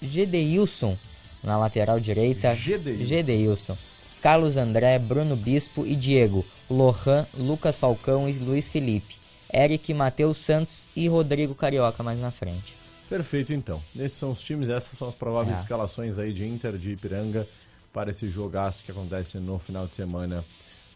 Gedeilson 0.00 0.96
na 1.42 1.56
lateral 1.56 2.00
direita. 2.00 2.54
Gedeilson. 2.54 3.04
Gedeilson. 3.04 3.78
Carlos 4.20 4.56
André, 4.56 4.98
Bruno 4.98 5.36
Bispo 5.36 5.86
e 5.86 5.94
Diego, 5.94 6.44
Lohan, 6.68 7.26
Lucas 7.34 7.78
Falcão 7.78 8.28
e 8.28 8.32
Luiz 8.32 8.68
Felipe, 8.68 9.14
Eric, 9.52 9.94
Matheus 9.94 10.38
Santos 10.38 10.88
e 10.96 11.06
Rodrigo 11.06 11.54
Carioca 11.54 12.02
mais 12.02 12.18
na 12.18 12.32
frente. 12.32 12.74
Perfeito, 13.08 13.54
então. 13.54 13.82
Esses 13.96 14.18
são 14.18 14.32
os 14.32 14.42
times, 14.42 14.68
essas 14.68 14.98
são 14.98 15.08
as 15.08 15.14
prováveis 15.14 15.56
é. 15.56 15.60
escalações 15.60 16.18
aí 16.18 16.32
de 16.32 16.44
Inter, 16.46 16.76
de 16.76 16.90
Ipiranga, 16.90 17.46
para 17.92 18.10
esse 18.10 18.28
jogaço 18.30 18.84
que 18.84 18.90
acontece 18.90 19.38
no 19.38 19.58
final 19.58 19.86
de 19.86 19.94
semana, 19.94 20.44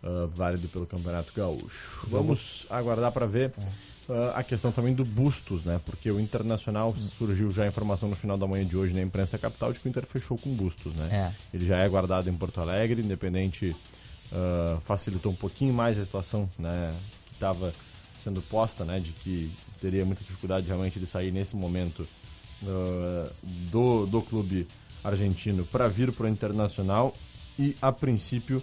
uh, 0.03 0.29
válido 0.29 0.69
pelo 0.69 0.87
Campeonato 0.87 1.33
Gaúcho. 1.35 2.07
Vamos 2.09 2.67
aguardar 2.71 3.13
para 3.13 3.27
ver. 3.27 3.53
Uh, 4.09 4.35
a 4.35 4.43
questão 4.43 4.73
também 4.73 4.95
do 4.95 5.05
Bustos, 5.05 5.65
né? 5.65 5.81
Porque 5.87 6.11
o 6.11 6.19
Internacional 6.19 6.95
surgiu 6.97 7.51
já 7.51 7.65
a 7.65 7.67
informação 7.69 8.09
no 8.09 8.17
final 8.17 8.37
da 8.37 8.47
manhã 8.47 8.67
de 8.67 8.77
hoje 8.77 8.93
na 8.93 9.01
imprensa 9.01 9.33
da 9.33 9.39
capital 9.39 9.73
de 9.73 9.79
que 9.79 9.87
o 9.87 9.89
Inter 9.89 10.05
fechou 10.05 10.37
com 10.37 10.53
Bustos, 10.55 10.95
né? 10.97 11.31
É. 11.31 11.57
Ele 11.57 11.65
já 11.65 11.79
é 11.79 11.89
guardado 11.89 12.29
em 12.29 12.35
Porto 12.35 12.61
Alegre, 12.61 13.01
independente 13.01 13.77
uh, 14.33 14.81
facilitou 14.81 15.31
um 15.31 15.37
pouquinho 15.37 15.73
mais 15.73 15.99
a 15.99 16.05
situação, 16.05 16.51
né? 16.59 16.93
Que 17.27 17.35
estava 17.35 17.73
sendo 18.17 18.43
posta, 18.43 18.85
né? 18.85 18.99
De 18.99 19.13
que 19.13 19.55
teria 19.81 20.05
muita 20.05 20.25
dificuldade 20.25 20.67
realmente 20.67 20.99
de 20.99 21.07
sair 21.07 21.31
nesse 21.31 21.57
momento 21.57 22.07
uh, 22.63 23.33
do, 23.71 24.07
do 24.07 24.21
clube 24.21 24.67
argentino 25.03 25.65
para 25.65 25.88
vir 25.88 26.12
para 26.12 26.27
o 26.27 26.29
Internacional 26.29 27.15
e 27.59 27.77
a 27.81 27.93
princípio 27.93 28.62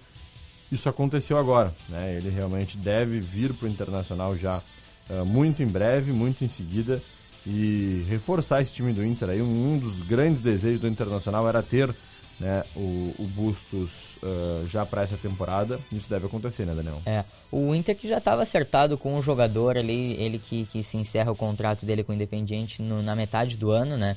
isso 0.72 0.88
aconteceu 0.88 1.38
agora. 1.38 1.74
Né? 1.90 2.18
Ele 2.18 2.30
realmente 2.30 2.78
deve 2.78 3.20
vir 3.20 3.54
para 3.54 3.68
o 3.68 3.70
Internacional 3.70 4.36
já 4.38 4.62
uh, 5.10 5.26
muito 5.26 5.64
em 5.64 5.68
breve, 5.68 6.12
muito 6.12 6.44
em 6.44 6.48
seguida 6.48 7.02
e 7.46 8.06
reforçar 8.08 8.62
esse 8.62 8.74
time 8.74 8.94
do 8.94 9.04
Inter. 9.04 9.30
Aí 9.30 9.42
um, 9.42 9.78
dos 9.78 10.02
grandes 10.02 10.42
desejos 10.42 10.80
do 10.80 10.88
Internacional 10.88 11.48
era 11.48 11.64
ter 11.64 11.94
né, 12.40 12.64
o, 12.76 13.14
o 13.18 13.28
Bustos 13.36 14.18
uh, 14.18 14.68
já 14.68 14.86
para 14.86 15.02
essa 15.02 15.18
temporada. 15.18 15.80
Isso 15.92 16.10
deve 16.10 16.28
acontecer, 16.28 16.66
né, 16.66 16.76
Daniel? 16.76 17.02
É. 17.06 17.26
O 17.52 17.74
Inter 17.74 17.96
que 17.96 18.08
já 18.08 18.20
estava 18.20 18.44
acertado 18.44 18.98
com 18.98 19.18
o 19.18 19.22
jogador 19.22 19.78
ali, 19.78 20.14
ele 20.22 20.38
que, 20.38 20.66
que 20.66 20.84
se 20.84 20.98
encerra 20.98 21.32
o 21.32 21.36
contrato 21.36 21.86
dele 21.86 22.04
com 22.04 22.12
o 22.12 22.16
Independiente 22.16 22.82
no, 22.82 23.02
na 23.02 23.16
metade 23.16 23.58
do 23.58 23.72
ano, 23.72 23.98
né? 23.98 24.16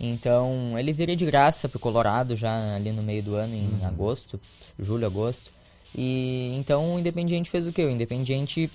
Então 0.00 0.78
ele 0.78 0.92
viria 0.92 1.16
de 1.16 1.26
graça 1.26 1.68
pro 1.68 1.78
Colorado 1.78 2.36
já 2.36 2.76
ali 2.76 2.92
no 2.92 3.02
meio 3.02 3.22
do 3.22 3.34
ano, 3.34 3.54
em 3.54 3.66
uhum. 3.66 3.86
agosto, 3.86 4.40
julho, 4.78 5.06
agosto. 5.06 5.50
E 5.94 6.54
então 6.56 6.94
o 6.94 6.98
Independiente 6.98 7.50
fez 7.50 7.66
o 7.66 7.72
quê? 7.72 7.84
O 7.84 7.90
Independiente 7.90 8.70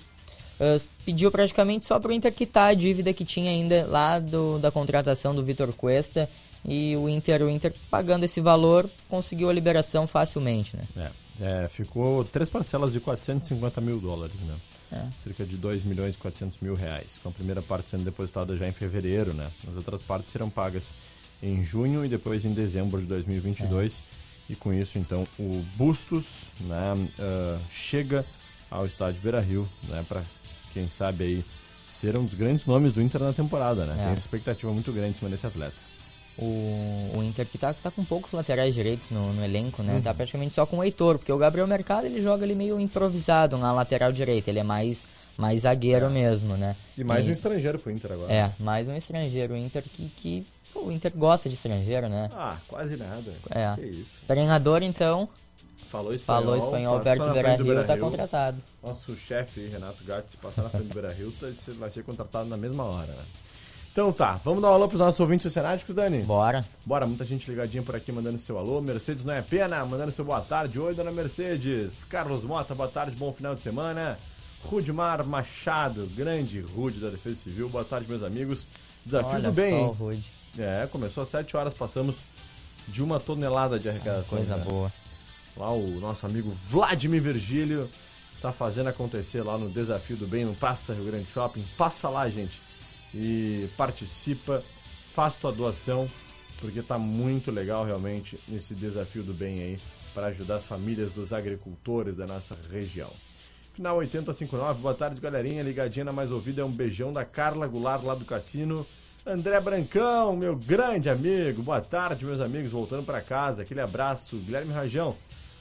uh, 0.60 0.86
pediu 1.04 1.30
praticamente 1.30 1.86
só 1.86 1.98
pro 1.98 2.12
Inter 2.12 2.32
quitar 2.32 2.70
a 2.70 2.74
dívida 2.74 3.12
que 3.12 3.24
tinha 3.24 3.50
ainda 3.50 3.86
lá 3.86 4.18
do, 4.18 4.58
da 4.58 4.70
contratação 4.70 5.34
do 5.34 5.42
Vitor 5.42 5.72
Cuesta 5.72 6.28
e 6.66 6.96
o 6.96 7.08
Inter, 7.08 7.42
o 7.42 7.50
Inter 7.50 7.74
pagando 7.90 8.24
esse 8.24 8.40
valor 8.40 8.88
conseguiu 9.08 9.48
a 9.48 9.52
liberação 9.52 10.06
facilmente, 10.06 10.76
né? 10.76 11.10
É, 11.40 11.64
é 11.64 11.68
ficou 11.68 12.24
três 12.24 12.48
parcelas 12.48 12.92
de 12.92 13.00
450 13.00 13.80
mil 13.80 13.98
dólares, 13.98 14.40
né? 14.40 14.54
É. 14.92 15.06
Cerca 15.18 15.44
de 15.44 15.56
2 15.56 15.82
milhões 15.82 16.14
e 16.14 16.18
400 16.18 16.58
mil 16.60 16.74
reais, 16.74 17.18
com 17.22 17.28
a 17.28 17.32
primeira 17.32 17.62
parte 17.62 17.90
sendo 17.90 18.04
depositada 18.04 18.56
já 18.56 18.68
em 18.68 18.72
fevereiro, 18.72 19.34
né? 19.34 19.50
As 19.66 19.76
outras 19.76 20.02
partes 20.02 20.30
serão 20.30 20.50
pagas 20.50 20.94
em 21.42 21.62
junho 21.62 22.04
e 22.04 22.08
depois 22.08 22.44
em 22.44 22.52
dezembro 22.52 23.00
de 23.00 23.06
2022. 23.06 24.00
É. 24.00 24.52
E 24.52 24.54
com 24.54 24.72
isso, 24.74 24.98
então, 24.98 25.26
o 25.38 25.64
Bustos 25.74 26.52
né, 26.60 26.94
uh, 26.94 27.60
chega 27.70 28.26
ao 28.70 28.84
estádio 28.84 29.22
Beira-Rio, 29.22 29.68
né? 29.84 30.04
Para, 30.06 30.22
quem 30.72 30.88
sabe 30.88 31.24
aí, 31.24 31.44
ser 31.88 32.16
um 32.18 32.24
dos 32.24 32.34
grandes 32.34 32.66
nomes 32.66 32.92
do 32.92 33.00
Inter 33.00 33.22
na 33.22 33.32
temporada, 33.32 33.86
né? 33.86 33.94
É. 33.94 33.96
Tem 33.96 34.06
uma 34.08 34.18
expectativa 34.18 34.70
muito 34.72 34.92
grande 34.92 35.10
em 35.10 35.14
cima 35.14 35.30
desse 35.30 35.46
atleta 35.46 35.93
o, 36.36 37.12
o 37.16 37.22
Inter 37.22 37.46
que 37.46 37.56
tá, 37.56 37.72
tá 37.72 37.90
com 37.90 38.04
poucos 38.04 38.32
laterais 38.32 38.74
direitos 38.74 39.10
no, 39.10 39.32
no 39.32 39.44
elenco, 39.44 39.82
né? 39.82 39.92
Tá 39.92 39.96
uhum. 39.96 40.02
Tá 40.02 40.14
praticamente 40.14 40.54
só 40.54 40.66
com 40.66 40.78
o 40.78 40.84
Heitor, 40.84 41.18
porque 41.18 41.32
o 41.32 41.38
Gabriel 41.38 41.66
Mercado 41.66 42.06
ele 42.06 42.20
joga 42.20 42.44
ali 42.44 42.54
meio 42.54 42.80
improvisado 42.80 43.56
na 43.56 43.72
lateral 43.72 44.12
direita, 44.12 44.50
ele 44.50 44.58
é 44.58 44.64
mais, 44.64 45.04
mais 45.36 45.60
zagueiro 45.60 46.06
é. 46.06 46.10
mesmo, 46.10 46.56
né? 46.56 46.74
E 46.96 47.04
mais 47.04 47.26
e, 47.26 47.28
um 47.28 47.32
estrangeiro 47.32 47.78
pro 47.78 47.90
Inter 47.90 48.12
agora. 48.12 48.32
É, 48.32 48.52
mais 48.58 48.88
um 48.88 48.96
estrangeiro. 48.96 49.54
O 49.54 49.56
Inter 49.56 49.82
que, 49.82 50.08
que 50.08 50.46
o 50.74 50.90
Inter 50.90 51.12
gosta 51.16 51.48
de 51.48 51.54
estrangeiro, 51.54 52.08
né? 52.08 52.28
Ah, 52.32 52.58
quase 52.66 52.96
nada. 52.96 53.32
É. 53.50 53.74
Que 53.74 53.86
isso. 53.86 54.22
Treinador, 54.26 54.82
então. 54.82 55.28
Falou 55.88 56.12
espanhol. 56.12 56.42
Falou 56.42 56.56
espanhol, 56.58 56.94
Alberto 56.96 57.32
Beira-Rio 57.32 57.86
tá 57.86 57.96
contratado. 57.96 58.56
Nosso 58.82 59.16
chefe, 59.16 59.68
Renato 59.68 60.02
Gatti, 60.02 60.32
se 60.32 60.36
passar 60.36 60.62
na 60.62 60.68
frente 60.68 60.88
do 60.88 60.94
Beira-Rio, 60.94 61.30
tá, 61.30 61.46
vai 61.78 61.90
ser 61.90 62.02
contratado 62.02 62.48
na 62.48 62.56
mesma 62.56 62.82
hora, 62.82 63.12
né? 63.12 63.24
Então 63.94 64.12
tá, 64.12 64.40
vamos 64.42 64.60
dar 64.60 64.72
um 64.72 64.74
alô 64.74 64.88
pros 64.88 65.00
nossos 65.00 65.20
ouvintes 65.20 65.46
oceanáticos, 65.46 65.94
Dani? 65.94 66.24
Bora. 66.24 66.64
Bora, 66.84 67.06
muita 67.06 67.24
gente 67.24 67.48
ligadinha 67.48 67.80
por 67.80 67.94
aqui 67.94 68.10
mandando 68.10 68.40
seu 68.40 68.58
alô. 68.58 68.80
Mercedes 68.80 69.22
não 69.22 69.32
é 69.32 69.40
pena, 69.40 69.86
mandando 69.86 70.10
seu 70.10 70.24
boa 70.24 70.40
tarde. 70.40 70.80
Oi, 70.80 70.96
dona 70.96 71.12
Mercedes. 71.12 72.02
Carlos 72.02 72.42
Mota, 72.42 72.74
boa 72.74 72.88
tarde, 72.88 73.16
bom 73.16 73.32
final 73.32 73.54
de 73.54 73.62
semana. 73.62 74.18
Rudimar 74.64 75.24
Machado, 75.24 76.10
grande 76.12 76.60
Rude 76.60 76.98
da 76.98 77.08
Defesa 77.08 77.36
Civil. 77.36 77.68
Boa 77.68 77.84
tarde, 77.84 78.08
meus 78.08 78.24
amigos. 78.24 78.66
Desafio 79.06 79.30
Olha 79.30 79.52
do 79.52 79.54
bem. 79.54 79.70
Só, 79.70 79.92
Rude. 79.92 80.32
É, 80.58 80.88
começou 80.90 81.22
às 81.22 81.28
7 81.28 81.56
horas, 81.56 81.72
passamos 81.72 82.24
de 82.88 83.00
uma 83.00 83.20
tonelada 83.20 83.78
de 83.78 83.88
arrecadação. 83.88 84.38
coisa 84.38 84.56
né? 84.56 84.64
boa. 84.64 84.92
Lá 85.56 85.70
o 85.70 86.00
nosso 86.00 86.26
amigo 86.26 86.50
Vladimir 86.50 87.22
Virgílio 87.22 87.88
tá 88.42 88.50
fazendo 88.50 88.88
acontecer 88.88 89.42
lá 89.44 89.56
no 89.56 89.70
Desafio 89.70 90.16
do 90.16 90.26
Bem, 90.26 90.44
no 90.44 90.56
Praça 90.56 90.92
Rio 90.92 91.04
Grande 91.04 91.30
Shopping. 91.30 91.64
Passa 91.78 92.08
lá, 92.08 92.28
gente 92.28 92.60
e 93.14 93.68
participa, 93.76 94.62
faz 95.12 95.34
tua 95.36 95.52
doação, 95.52 96.08
porque 96.60 96.82
tá 96.82 96.98
muito 96.98 97.50
legal 97.50 97.84
realmente 97.84 98.38
esse 98.52 98.74
desafio 98.74 99.22
do 99.22 99.32
bem 99.32 99.62
aí 99.62 99.78
para 100.12 100.26
ajudar 100.28 100.56
as 100.56 100.66
famílias 100.66 101.12
dos 101.12 101.32
agricultores 101.32 102.16
da 102.16 102.26
nossa 102.26 102.56
região. 102.70 103.10
Final 103.72 103.96
8059, 103.98 104.80
boa 104.80 104.94
tarde 104.94 105.20
galerinha, 105.20 105.62
ligadinha 105.62 106.04
na 106.04 106.12
mais 106.12 106.30
ouvida, 106.30 106.62
é 106.62 106.64
um 106.64 106.70
beijão 106.70 107.12
da 107.12 107.24
Carla 107.24 107.66
Goulart 107.66 108.02
lá 108.04 108.14
do 108.14 108.24
cassino. 108.24 108.86
André 109.26 109.58
Brancão, 109.58 110.36
meu 110.36 110.54
grande 110.54 111.08
amigo, 111.08 111.62
boa 111.62 111.80
tarde 111.80 112.24
meus 112.24 112.40
amigos, 112.40 112.72
voltando 112.72 113.04
para 113.04 113.20
casa, 113.20 113.62
aquele 113.62 113.80
abraço. 113.80 114.36
Guilherme 114.36 114.72
Rajão, 114.72 115.16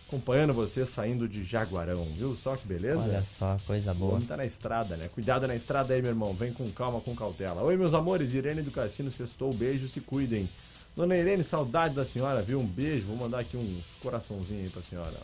acompanhando 0.08 0.54
você 0.54 0.86
saindo 0.86 1.28
de 1.28 1.44
Jaguarão, 1.44 2.06
viu? 2.16 2.36
Só 2.36 2.56
que 2.56 2.68
beleza? 2.68 3.10
Olha 3.10 3.24
só, 3.24 3.58
coisa 3.66 3.94
boa. 3.94 4.14
Vamos 4.14 4.28
tá 4.28 4.38
na 4.38 4.46
estrada, 4.46 4.96
né? 4.96 5.08
Cuidado 5.08 5.48
na 5.48 5.56
estrada 5.56 5.94
aí, 5.94 6.02
meu 6.02 6.12
irmão. 6.12 6.34
Vem 6.34 6.54
com 6.54 6.70
calma, 6.72 7.02
com 7.02 7.16
cautela. 7.16 7.62
Oi, 7.64 7.76
meus 7.76 7.94
amores. 7.94 8.34
Irene 8.34 8.62
do 8.62 8.72
Cassino, 8.72 9.12
sextou. 9.12 9.54
Beijo, 9.54 9.88
se 9.88 10.02
cuidem. 10.02 10.50
Dona 10.96 11.18
Irene, 11.18 11.44
saudade 11.44 11.96
da 11.96 12.06
senhora, 12.06 12.42
viu? 12.42 12.60
Um 12.60 12.68
beijo. 12.68 13.08
Vou 13.08 13.16
mandar 13.16 13.40
aqui 13.40 13.58
uns 13.58 13.96
coraçãozinhos 14.02 14.66
aí 14.66 14.70
pra 14.70 14.84
senhora. 14.84 15.18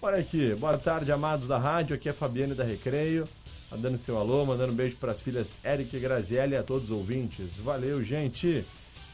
Olha 0.00 0.18
aqui. 0.18 0.54
Boa 0.54 0.78
tarde, 0.78 1.10
amados 1.10 1.48
da 1.48 1.58
rádio. 1.58 1.96
Aqui 1.96 2.08
é 2.08 2.12
a 2.12 2.14
Fabiane 2.14 2.54
da 2.54 2.64
Recreio. 2.64 3.24
Tá 3.68 3.76
dando 3.76 3.98
seu 3.98 4.18
alô, 4.18 4.44
mandando 4.44 4.72
um 4.72 4.76
beijo 4.76 4.96
pras 4.96 5.20
filhas 5.20 5.58
Eric 5.64 5.96
e 5.96 6.00
Graziele 6.00 6.54
e 6.54 6.56
a 6.56 6.62
todos 6.62 6.90
os 6.90 6.96
ouvintes. 6.96 7.56
Valeu, 7.58 8.02
gente. 8.04 8.64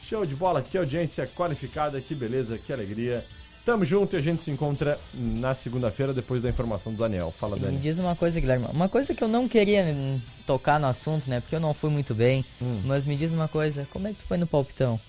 Show 0.01 0.25
de 0.25 0.35
bola. 0.35 0.61
Que 0.61 0.77
audiência 0.77 1.25
qualificada. 1.27 1.99
Que 1.99 2.13
beleza, 2.13 2.57
que 2.57 2.71
alegria. 2.71 3.25
Tamo 3.69 3.85
junto 3.85 4.15
e 4.15 4.17
a 4.17 4.19
gente 4.19 4.41
se 4.41 4.49
encontra 4.49 4.99
na 5.13 5.53
segunda-feira 5.53 6.11
depois 6.11 6.41
da 6.41 6.49
informação 6.49 6.91
do 6.91 6.97
Daniel. 6.97 7.31
Fala, 7.31 7.55
Daniel. 7.55 7.73
Me 7.73 7.77
diz 7.77 7.99
uma 7.99 8.15
coisa, 8.15 8.39
Guilherme. 8.39 8.65
Uma 8.73 8.89
coisa 8.89 9.13
que 9.13 9.23
eu 9.23 9.27
não 9.27 9.47
queria 9.47 9.83
hum, 9.83 10.19
tocar 10.43 10.79
no 10.79 10.87
assunto, 10.87 11.29
né? 11.29 11.39
Porque 11.39 11.53
eu 11.53 11.59
não 11.59 11.71
fui 11.71 11.91
muito 11.91 12.15
bem. 12.15 12.43
Hum. 12.59 12.81
Mas 12.85 13.05
me 13.05 13.15
diz 13.15 13.31
uma 13.31 13.47
coisa. 13.47 13.87
Como 13.91 14.07
é 14.07 14.11
que 14.11 14.17
tu 14.17 14.25
foi 14.25 14.37
no 14.37 14.47
palpitão? 14.47 14.99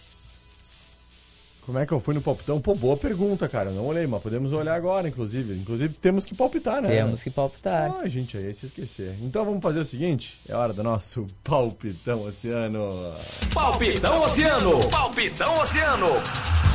Como 1.63 1.79
é 1.79 1.87
que 1.87 1.93
eu 1.95 1.99
fui 2.01 2.13
no 2.13 2.21
palpitão? 2.21 2.61
Pô, 2.61 2.75
boa 2.75 2.99
pergunta, 2.99 3.49
cara. 3.49 3.71
Eu 3.71 3.77
não 3.77 3.87
olhei, 3.87 4.07
mas 4.07 4.23
podemos 4.23 4.53
olhar 4.53 4.75
agora, 4.75 5.09
inclusive. 5.09 5.55
Inclusive, 5.55 5.95
temos 5.95 6.27
que 6.27 6.35
palpitar, 6.35 6.83
né? 6.83 6.91
Temos 6.91 7.23
que 7.23 7.31
palpitar. 7.31 7.91
Ah, 7.99 8.07
gente, 8.07 8.37
aí 8.37 8.53
se 8.53 8.67
esquecer. 8.67 9.17
Então 9.23 9.43
vamos 9.43 9.63
fazer 9.63 9.81
o 9.81 9.87
seguinte: 9.87 10.39
é 10.47 10.55
hora 10.55 10.75
do 10.75 10.83
nosso 10.83 11.27
palpitão 11.43 12.25
oceano. 12.27 13.15
Palpitão 13.55 14.21
oceano! 14.21 14.87
Palpitão 14.91 15.55
oceano! 15.55 16.70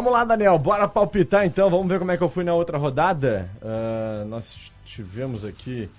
Vamos 0.00 0.14
lá, 0.14 0.24
Daniel, 0.24 0.58
bora 0.58 0.88
palpitar 0.88 1.44
então. 1.44 1.68
Vamos 1.68 1.86
ver 1.86 1.98
como 1.98 2.10
é 2.10 2.16
que 2.16 2.22
eu 2.22 2.28
fui 2.30 2.42
na 2.42 2.54
outra 2.54 2.78
rodada. 2.78 3.50
Uh, 3.60 4.24
nós 4.28 4.72
tivemos 4.82 5.44
aqui 5.44 5.90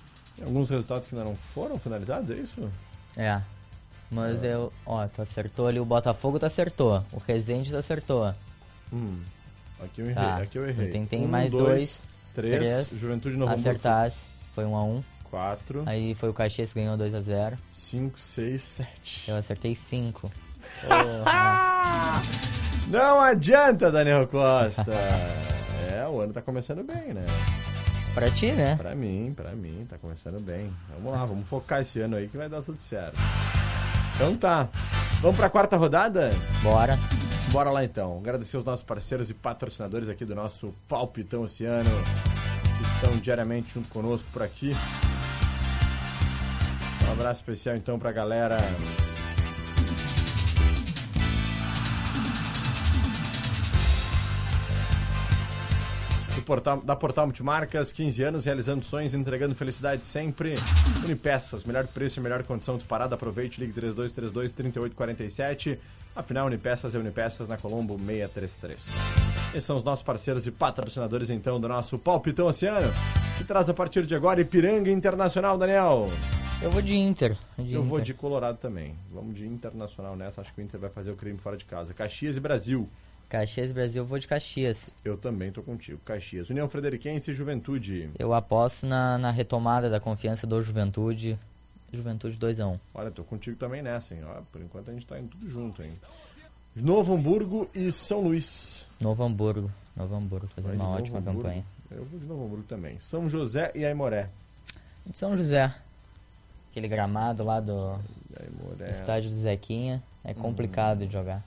alguns 0.44 0.68
resultados 0.68 1.06
que 1.06 1.14
ainda 1.14 1.24
não 1.24 1.36
foram 1.36 1.78
finalizados, 1.78 2.28
é 2.32 2.34
isso? 2.34 2.68
É. 3.16 3.40
Mas 4.10 4.42
é. 4.42 4.54
eu. 4.54 4.72
Ó, 4.84 5.06
tu 5.06 5.22
acertou 5.22 5.68
ali, 5.68 5.78
o 5.78 5.84
Botafogo 5.84 6.40
tu 6.40 6.46
acertou. 6.46 7.00
O 7.12 7.18
Resende 7.18 7.70
tu 7.70 7.76
acertou. 7.76 8.34
Hum. 8.92 9.20
Aqui 9.80 10.00
eu 10.00 10.06
errei. 10.06 10.14
Tá. 10.16 10.36
Aqui 10.38 10.58
eu 10.58 10.68
errei. 10.68 10.90
Tem, 10.90 11.06
tem 11.06 11.24
um, 11.24 11.28
mais 11.28 11.52
dois, 11.52 11.64
dois 11.64 12.08
três, 12.34 12.58
três. 12.58 13.00
Juventude 13.00 13.36
Novo 13.36 13.52
Acertasse. 13.52 14.24
Foi 14.52 14.64
um 14.64 14.74
a 14.74 14.82
um. 14.82 15.00
Quatro. 15.30 15.84
Aí 15.86 16.16
foi 16.16 16.28
o 16.28 16.34
Caxias 16.34 16.72
que 16.72 16.80
ganhou 16.80 16.96
2 16.96 17.14
a 17.14 17.20
0 17.20 17.56
Cinco, 17.72 18.18
seis, 18.18 18.62
sete. 18.64 19.30
Eu 19.30 19.36
acertei 19.36 19.76
cinco. 19.76 20.28
Não 22.92 23.22
adianta, 23.22 23.90
Daniel 23.90 24.28
Costa. 24.28 24.92
é, 25.90 26.06
o 26.06 26.20
ano 26.20 26.30
tá 26.30 26.42
começando 26.42 26.84
bem, 26.84 27.14
né? 27.14 27.24
Pra 28.12 28.30
ti, 28.30 28.52
né? 28.52 28.76
Pra 28.76 28.94
mim, 28.94 29.32
pra 29.34 29.52
mim, 29.52 29.86
tá 29.88 29.96
começando 29.96 30.38
bem. 30.38 30.70
Vamos 30.98 31.18
lá, 31.18 31.24
vamos 31.24 31.48
focar 31.48 31.80
esse 31.80 32.02
ano 32.02 32.16
aí 32.16 32.28
que 32.28 32.36
vai 32.36 32.50
dar 32.50 32.60
tudo 32.60 32.78
certo. 32.78 33.18
Então 34.14 34.36
tá. 34.36 34.68
Vamos 35.22 35.38
pra 35.38 35.48
quarta 35.48 35.78
rodada? 35.78 36.28
Bora. 36.62 36.98
Bora 37.50 37.70
lá 37.70 37.82
então. 37.82 38.18
Agradecer 38.18 38.58
os 38.58 38.64
nossos 38.64 38.84
parceiros 38.84 39.30
e 39.30 39.34
patrocinadores 39.34 40.10
aqui 40.10 40.26
do 40.26 40.34
nosso 40.34 40.74
Palpitão 40.86 41.40
Oceano, 41.44 41.88
que 42.76 42.82
estão 42.82 43.16
diariamente 43.20 43.72
junto 43.72 43.88
conosco 43.88 44.28
por 44.34 44.42
aqui. 44.42 44.76
Um 47.08 47.12
abraço 47.12 47.40
especial 47.40 47.74
então 47.74 47.98
pra 47.98 48.12
galera 48.12 48.58
Portal, 56.42 56.80
da 56.82 56.94
Portal 56.96 57.26
Multimarcas, 57.26 57.92
15 57.92 58.22
anos, 58.22 58.44
realizando 58.44 58.84
sonhos, 58.84 59.14
entregando 59.14 59.54
felicidade 59.54 60.04
sempre. 60.04 60.54
Unipeças, 61.04 61.64
melhor 61.64 61.86
preço 61.86 62.18
e 62.20 62.22
melhor 62.22 62.42
condição 62.42 62.76
disparada. 62.76 63.14
Aproveite, 63.14 63.60
ligue 63.60 63.72
3232-3847. 63.80 65.78
Afinal, 66.14 66.46
Unipeças 66.46 66.94
é 66.94 66.98
Unipeças 66.98 67.48
na 67.48 67.56
Colombo 67.56 67.98
633. 67.98 68.96
Esses 69.54 69.64
são 69.64 69.76
os 69.76 69.82
nossos 69.84 70.02
parceiros 70.02 70.46
e 70.46 70.50
patrocinadores, 70.50 71.30
então, 71.30 71.60
do 71.60 71.68
nosso 71.68 71.98
Palpitão 71.98 72.46
Oceano, 72.46 72.92
que 73.38 73.44
traz 73.44 73.68
a 73.68 73.74
partir 73.74 74.04
de 74.04 74.14
agora 74.14 74.40
Ipiranga 74.40 74.90
Internacional, 74.90 75.56
Daniel. 75.56 76.06
Eu 76.62 76.70
vou 76.70 76.80
de 76.80 76.96
Inter. 76.96 77.36
De 77.58 77.74
Eu 77.74 77.80
Inter. 77.80 77.82
vou 77.82 78.00
de 78.00 78.14
Colorado 78.14 78.58
também. 78.58 78.94
Vamos 79.10 79.34
de 79.34 79.46
Internacional 79.46 80.14
nessa. 80.14 80.40
Acho 80.40 80.54
que 80.54 80.60
o 80.60 80.64
Inter 80.64 80.78
vai 80.78 80.90
fazer 80.90 81.10
o 81.10 81.16
crime 81.16 81.38
fora 81.38 81.56
de 81.56 81.64
casa. 81.64 81.92
Caxias 81.92 82.36
e 82.36 82.40
Brasil. 82.40 82.88
Caxias 83.32 83.72
Brasil, 83.72 84.02
eu 84.02 84.06
vou 84.06 84.18
de 84.18 84.28
Caxias. 84.28 84.92
Eu 85.02 85.16
também 85.16 85.50
tô 85.50 85.62
contigo. 85.62 85.98
Caxias. 86.04 86.50
União 86.50 86.68
Frederiquense 86.68 87.30
e 87.30 87.34
Juventude. 87.34 88.10
Eu 88.18 88.34
aposto 88.34 88.86
na, 88.86 89.16
na 89.16 89.30
retomada 89.30 89.88
da 89.88 89.98
confiança 89.98 90.46
do 90.46 90.60
Juventude. 90.60 91.38
Juventude 91.90 92.36
2x1. 92.36 92.78
Olha, 92.92 93.10
tô 93.10 93.24
contigo 93.24 93.56
também 93.56 93.80
nessa, 93.80 94.14
hein? 94.14 94.20
Ó, 94.22 94.42
por 94.52 94.60
enquanto 94.60 94.90
a 94.90 94.92
gente 94.92 95.06
tá 95.06 95.18
indo 95.18 95.28
tudo 95.28 95.48
junto, 95.48 95.82
hein? 95.82 95.94
Novo 96.76 97.14
Hamburgo 97.14 97.66
e 97.74 97.90
São 97.90 98.20
Luís. 98.20 98.86
Novo 99.00 99.24
Hamburgo. 99.24 99.72
Novo 99.96 100.14
Hamburgo, 100.14 100.48
fazendo 100.48 100.74
uma 100.74 100.90
ótima 100.90 101.18
Hamburgo. 101.18 101.40
campanha. 101.40 101.64
Eu 101.90 102.04
vou 102.04 102.20
de 102.20 102.26
Novo 102.26 102.44
Hamburgo 102.44 102.64
também. 102.64 102.98
São 102.98 103.30
José 103.30 103.72
e 103.74 103.82
Aimoré. 103.82 104.28
De 105.06 105.16
São 105.16 105.34
José. 105.34 105.74
Aquele 106.70 106.86
gramado 106.86 107.42
lá 107.42 107.60
do 107.60 107.98
Aimoré. 108.38 108.90
estádio 108.90 109.30
do 109.30 109.36
Zequinha. 109.36 110.02
É 110.22 110.34
complicado 110.34 111.06
de 111.06 111.10
jogar. 111.10 111.42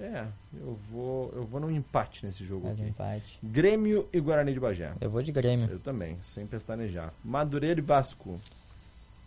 É, 0.00 0.26
eu 0.60 0.74
vou, 0.90 1.32
eu 1.34 1.44
vou 1.44 1.60
num 1.60 1.70
empate 1.70 2.24
nesse 2.24 2.44
jogo 2.44 2.66
Faz 2.68 2.80
aqui. 2.80 2.88
empate. 2.88 3.38
Grêmio 3.42 4.08
e 4.12 4.20
Guarani 4.20 4.52
de 4.52 4.60
Bagé. 4.60 4.92
Eu 5.00 5.10
vou 5.10 5.22
de 5.22 5.32
Grêmio. 5.32 5.68
Eu 5.70 5.80
também, 5.80 6.16
sem 6.22 6.46
pestanejar. 6.46 7.12
Madureira 7.24 7.80
e 7.80 7.82
Vasco. 7.82 8.38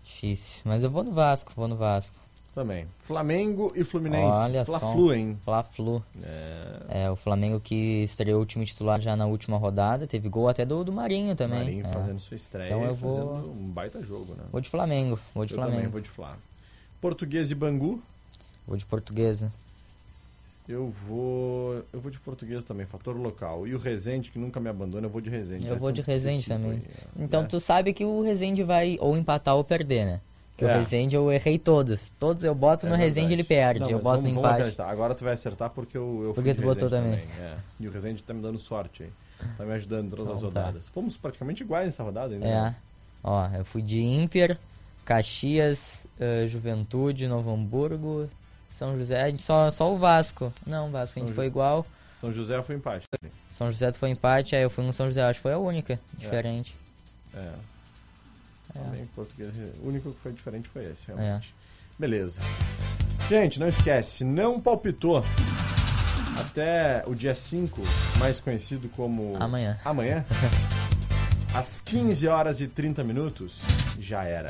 Difícil. 0.04 0.62
Mas 0.66 0.84
eu 0.84 0.90
vou 0.90 1.04
no 1.04 1.12
Vasco, 1.12 1.52
vou 1.56 1.68
no 1.68 1.76
Vasco. 1.76 2.16
Também. 2.54 2.86
Flamengo 2.98 3.72
e 3.76 3.84
Fluminense. 3.84 4.38
Olha 4.38 4.66
só. 4.66 4.78
Fla-Flu, 4.78 5.14
hein? 5.14 5.40
Fla-Flu. 5.46 6.04
É, 6.22 7.04
É, 7.04 7.10
o 7.12 7.16
Flamengo 7.16 7.62
que 7.62 8.04
estreou 8.04 8.42
o 8.42 8.46
time 8.46 8.66
titular 8.66 9.00
já 9.00 9.16
na 9.16 9.26
última 9.26 9.58
rodada. 9.58 10.06
Teve 10.06 10.28
gol 10.28 10.50
até 10.50 10.66
do, 10.66 10.84
do 10.84 10.92
Marinho 10.92 11.34
também. 11.36 11.60
Marinho 11.60 11.86
É. 11.86 11.90
fazendo 11.94 12.20
sua 12.20 12.36
estreia 12.36 12.68
Então 12.68 12.84
eu 12.84 12.92
e 12.92 12.96
fazendo 12.98 13.26
vou- 13.26 13.52
um 13.54 13.70
baita 13.72 14.02
jogo, 14.04 14.34
né? 14.36 14.44
Vou 14.52 14.60
de 14.60 14.70
Flamengo. 14.70 15.18
Vou 15.34 15.46
de 15.46 15.54
eu 15.54 15.56
Flamengo. 15.56 15.78
também 15.78 15.92
vou 15.92 16.02
de 16.02 16.10
Fla. 16.10 16.38
Português 17.00 17.52
e 17.52 17.56
Bangu. 17.56 18.02
Vou 18.68 18.76
de 18.76 18.86
Portuguesa. 18.86 19.52
Eu 20.70 20.88
vou. 20.90 21.84
Eu 21.92 22.00
vou 22.00 22.10
de 22.12 22.20
português 22.20 22.64
também, 22.64 22.86
fator 22.86 23.18
local. 23.18 23.68
E 23.68 23.74
o 23.76 23.78
Resende, 23.80 24.30
que 24.32 24.40
nunca 24.40 24.60
me 24.60 24.70
abandona, 24.70 25.08
eu 25.08 25.10
vou 25.10 25.20
de 25.22 25.30
Resende. 25.30 25.68
Eu 25.68 25.76
É 25.76 25.78
vou 25.78 25.92
de 25.92 26.02
Resende 26.02 26.46
também. 26.48 26.72
aí, 26.72 26.82
é. 27.20 27.24
Então 27.24 27.44
É. 27.44 27.46
tu 27.48 27.60
sabe 27.60 27.94
que 27.94 28.06
o 28.06 28.22
Resende 28.22 28.64
vai 28.64 28.98
ou 29.02 29.18
empatar 29.18 29.56
ou 29.56 29.64
perder, 29.64 30.06
né? 30.06 30.22
Que 30.56 30.64
É. 30.64 30.68
o 30.76 30.78
Resende 30.80 31.16
eu 31.16 31.32
errei 31.32 31.58
todos. 31.58 32.12
Todos 32.12 32.44
eu 32.44 32.54
boto 32.54 32.86
É 32.86 32.90
no 32.90 32.96
Resende 32.96 33.30
verdade. 33.30 33.34
ele 33.34 33.44
perde. 33.44 33.80
Não, 33.82 33.90
eu 33.90 33.98
boto 34.00 34.22
vamos, 34.22 34.34
no 34.34 34.40
empate. 34.40 34.82
Agora 34.84 35.16
tu 35.16 35.24
vai 35.24 35.34
acertar 35.34 35.72
porque 35.72 35.98
eu, 35.98 36.20
eu 36.20 36.26
fui 36.26 36.36
Porque 36.36 36.54
de 36.54 36.62
tu 36.62 36.64
botou 36.64 36.88
Resende 36.88 37.22
também. 37.22 37.30
É. 37.40 37.58
E 37.80 37.88
o 37.88 37.92
Resende 37.92 38.22
tá 38.24 38.34
me 38.34 38.42
dando 38.42 38.60
sorte 38.60 39.04
aí. 39.04 39.10
Tá 39.58 39.66
me 39.66 39.74
ajudando 39.74 40.06
em 40.06 40.10
todas 40.10 40.28
as 40.30 40.38
Então 40.38 40.52
tá. 40.52 40.60
rodadas. 40.62 40.88
Fomos 40.90 41.18
praticamente 41.18 41.64
iguais 41.64 41.86
nessa 41.88 42.04
rodada 42.04 42.34
ainda. 42.36 42.46
É. 42.46 42.62
né? 42.62 42.76
Ó, 43.24 43.48
eu 43.58 43.66
fui 43.66 43.82
de 43.82 44.00
Inter, 44.02 44.58
Caxias, 45.04 46.06
eh, 46.20 46.46
Juventude, 46.48 47.28
Novo 47.28 47.52
Hamburgo, 47.52 48.30
São 48.72 48.98
José, 48.98 49.34
só, 49.38 49.70
só 49.70 49.94
o 49.94 49.98
Vasco. 49.98 50.52
Não, 50.66 50.88
o 50.88 50.92
Vasco 50.92 51.04
a 51.04 51.14
São 51.14 51.22
gente 51.24 51.30
Ju- 51.30 51.36
foi 51.36 51.46
igual. 51.46 51.86
São 52.16 52.32
José 52.32 52.62
foi 52.64 52.76
empate. 52.76 53.06
São 53.50 53.72
José 53.72 53.92
foi 53.94 54.10
empate, 54.10 54.56
aí 54.56 54.64
eu 54.64 54.70
fui 54.70 54.84
no 54.84 54.94
São 54.94 55.08
José, 55.08 55.22
acho 55.24 55.40
que 55.40 55.44
foi 55.44 55.54
a 55.54 55.58
única, 55.58 56.00
diferente. 56.18 56.76
É. 57.34 57.52
Também 58.74 59.06
português. 59.08 59.50
O 59.84 59.88
único 59.88 60.12
que 60.12 60.20
foi 60.20 60.32
diferente 60.32 60.68
foi 60.68 60.86
esse, 60.86 61.08
realmente. 61.08 61.54
É. 61.58 62.00
Beleza. 62.00 62.42
Gente, 63.30 63.60
não 63.60 63.68
esquece, 63.68 64.24
não 64.24 64.60
palpitou 64.60 65.24
até 66.40 67.04
o 67.06 67.14
dia 67.14 67.36
5, 67.36 67.82
mais 68.20 68.40
conhecido 68.40 68.88
como. 68.90 69.36
Amanhã. 69.40 69.80
Amanhã. 69.84 70.26
às 71.54 71.82
15 71.82 72.28
horas 72.28 72.62
e 72.62 72.68
30 72.68 73.04
minutos, 73.04 73.62
já 74.00 74.24
era. 74.24 74.50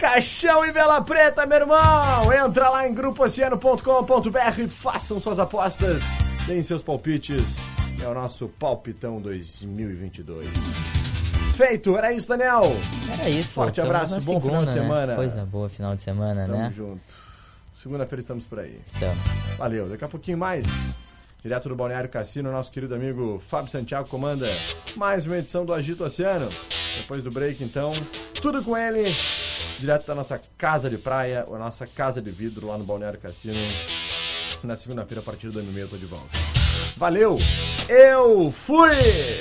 Caixão 0.00 0.64
e 0.64 0.72
Vela 0.72 1.02
Preta, 1.02 1.44
meu 1.44 1.58
irmão! 1.58 2.32
Entra 2.32 2.70
lá 2.70 2.88
em 2.88 2.94
grupooceano.com.br 2.94 4.60
e 4.60 4.66
façam 4.66 5.20
suas 5.20 5.38
apostas, 5.38 6.04
deem 6.46 6.62
seus 6.62 6.82
palpites. 6.82 7.58
É 8.02 8.08
o 8.08 8.14
nosso 8.14 8.48
Palpitão 8.48 9.20
2022. 9.20 10.48
Feito, 11.54 11.98
era 11.98 12.14
isso, 12.14 12.26
Daniel. 12.26 12.62
Era 13.20 13.28
isso. 13.28 13.50
Forte 13.50 13.82
abraço, 13.82 14.18
bom 14.22 14.40
final 14.40 14.64
de 14.64 14.72
segunda, 14.72 14.74
né? 14.74 14.82
semana. 14.82 15.16
Coisa 15.16 15.44
boa, 15.44 15.68
final 15.68 15.94
de 15.94 16.02
semana, 16.02 16.46
Tamo 16.46 16.56
né? 16.56 16.70
junto. 16.70 17.14
Segunda-feira 17.76 18.22
estamos 18.22 18.46
por 18.46 18.60
aí. 18.60 18.80
Estamos. 18.82 19.20
Valeu, 19.58 19.86
daqui 19.86 20.04
a 20.04 20.08
pouquinho 20.08 20.38
mais. 20.38 20.96
Direto 21.42 21.68
do 21.68 21.76
Balneário 21.76 22.08
Cassino, 22.08 22.50
nosso 22.50 22.72
querido 22.72 22.94
amigo 22.94 23.38
Fábio 23.38 23.70
Santiago 23.70 24.08
comanda 24.08 24.46
mais 24.96 25.26
uma 25.26 25.36
edição 25.36 25.66
do 25.66 25.74
Agito 25.74 26.04
Oceano. 26.04 26.50
Depois 26.96 27.22
do 27.22 27.30
break, 27.30 27.62
então, 27.62 27.92
tudo 28.34 28.62
com 28.62 28.76
ele, 28.76 29.14
direto 29.80 30.06
da 30.06 30.14
nossa 30.14 30.38
casa 30.58 30.90
de 30.90 30.98
praia, 30.98 31.46
a 31.50 31.58
nossa 31.58 31.86
casa 31.86 32.20
de 32.20 32.30
vidro 32.30 32.66
lá 32.66 32.76
no 32.76 32.84
Balneário 32.84 33.18
Cassino. 33.18 33.56
Na 34.62 34.76
segunda-feira, 34.76 35.22
a 35.22 35.24
partir 35.24 35.48
do 35.48 35.62
meia, 35.62 35.84
eu 35.84 35.88
tô 35.88 35.96
de 35.96 36.04
volta. 36.04 36.28
Valeu, 36.98 37.38
eu 37.88 38.50
fui! 38.50 39.40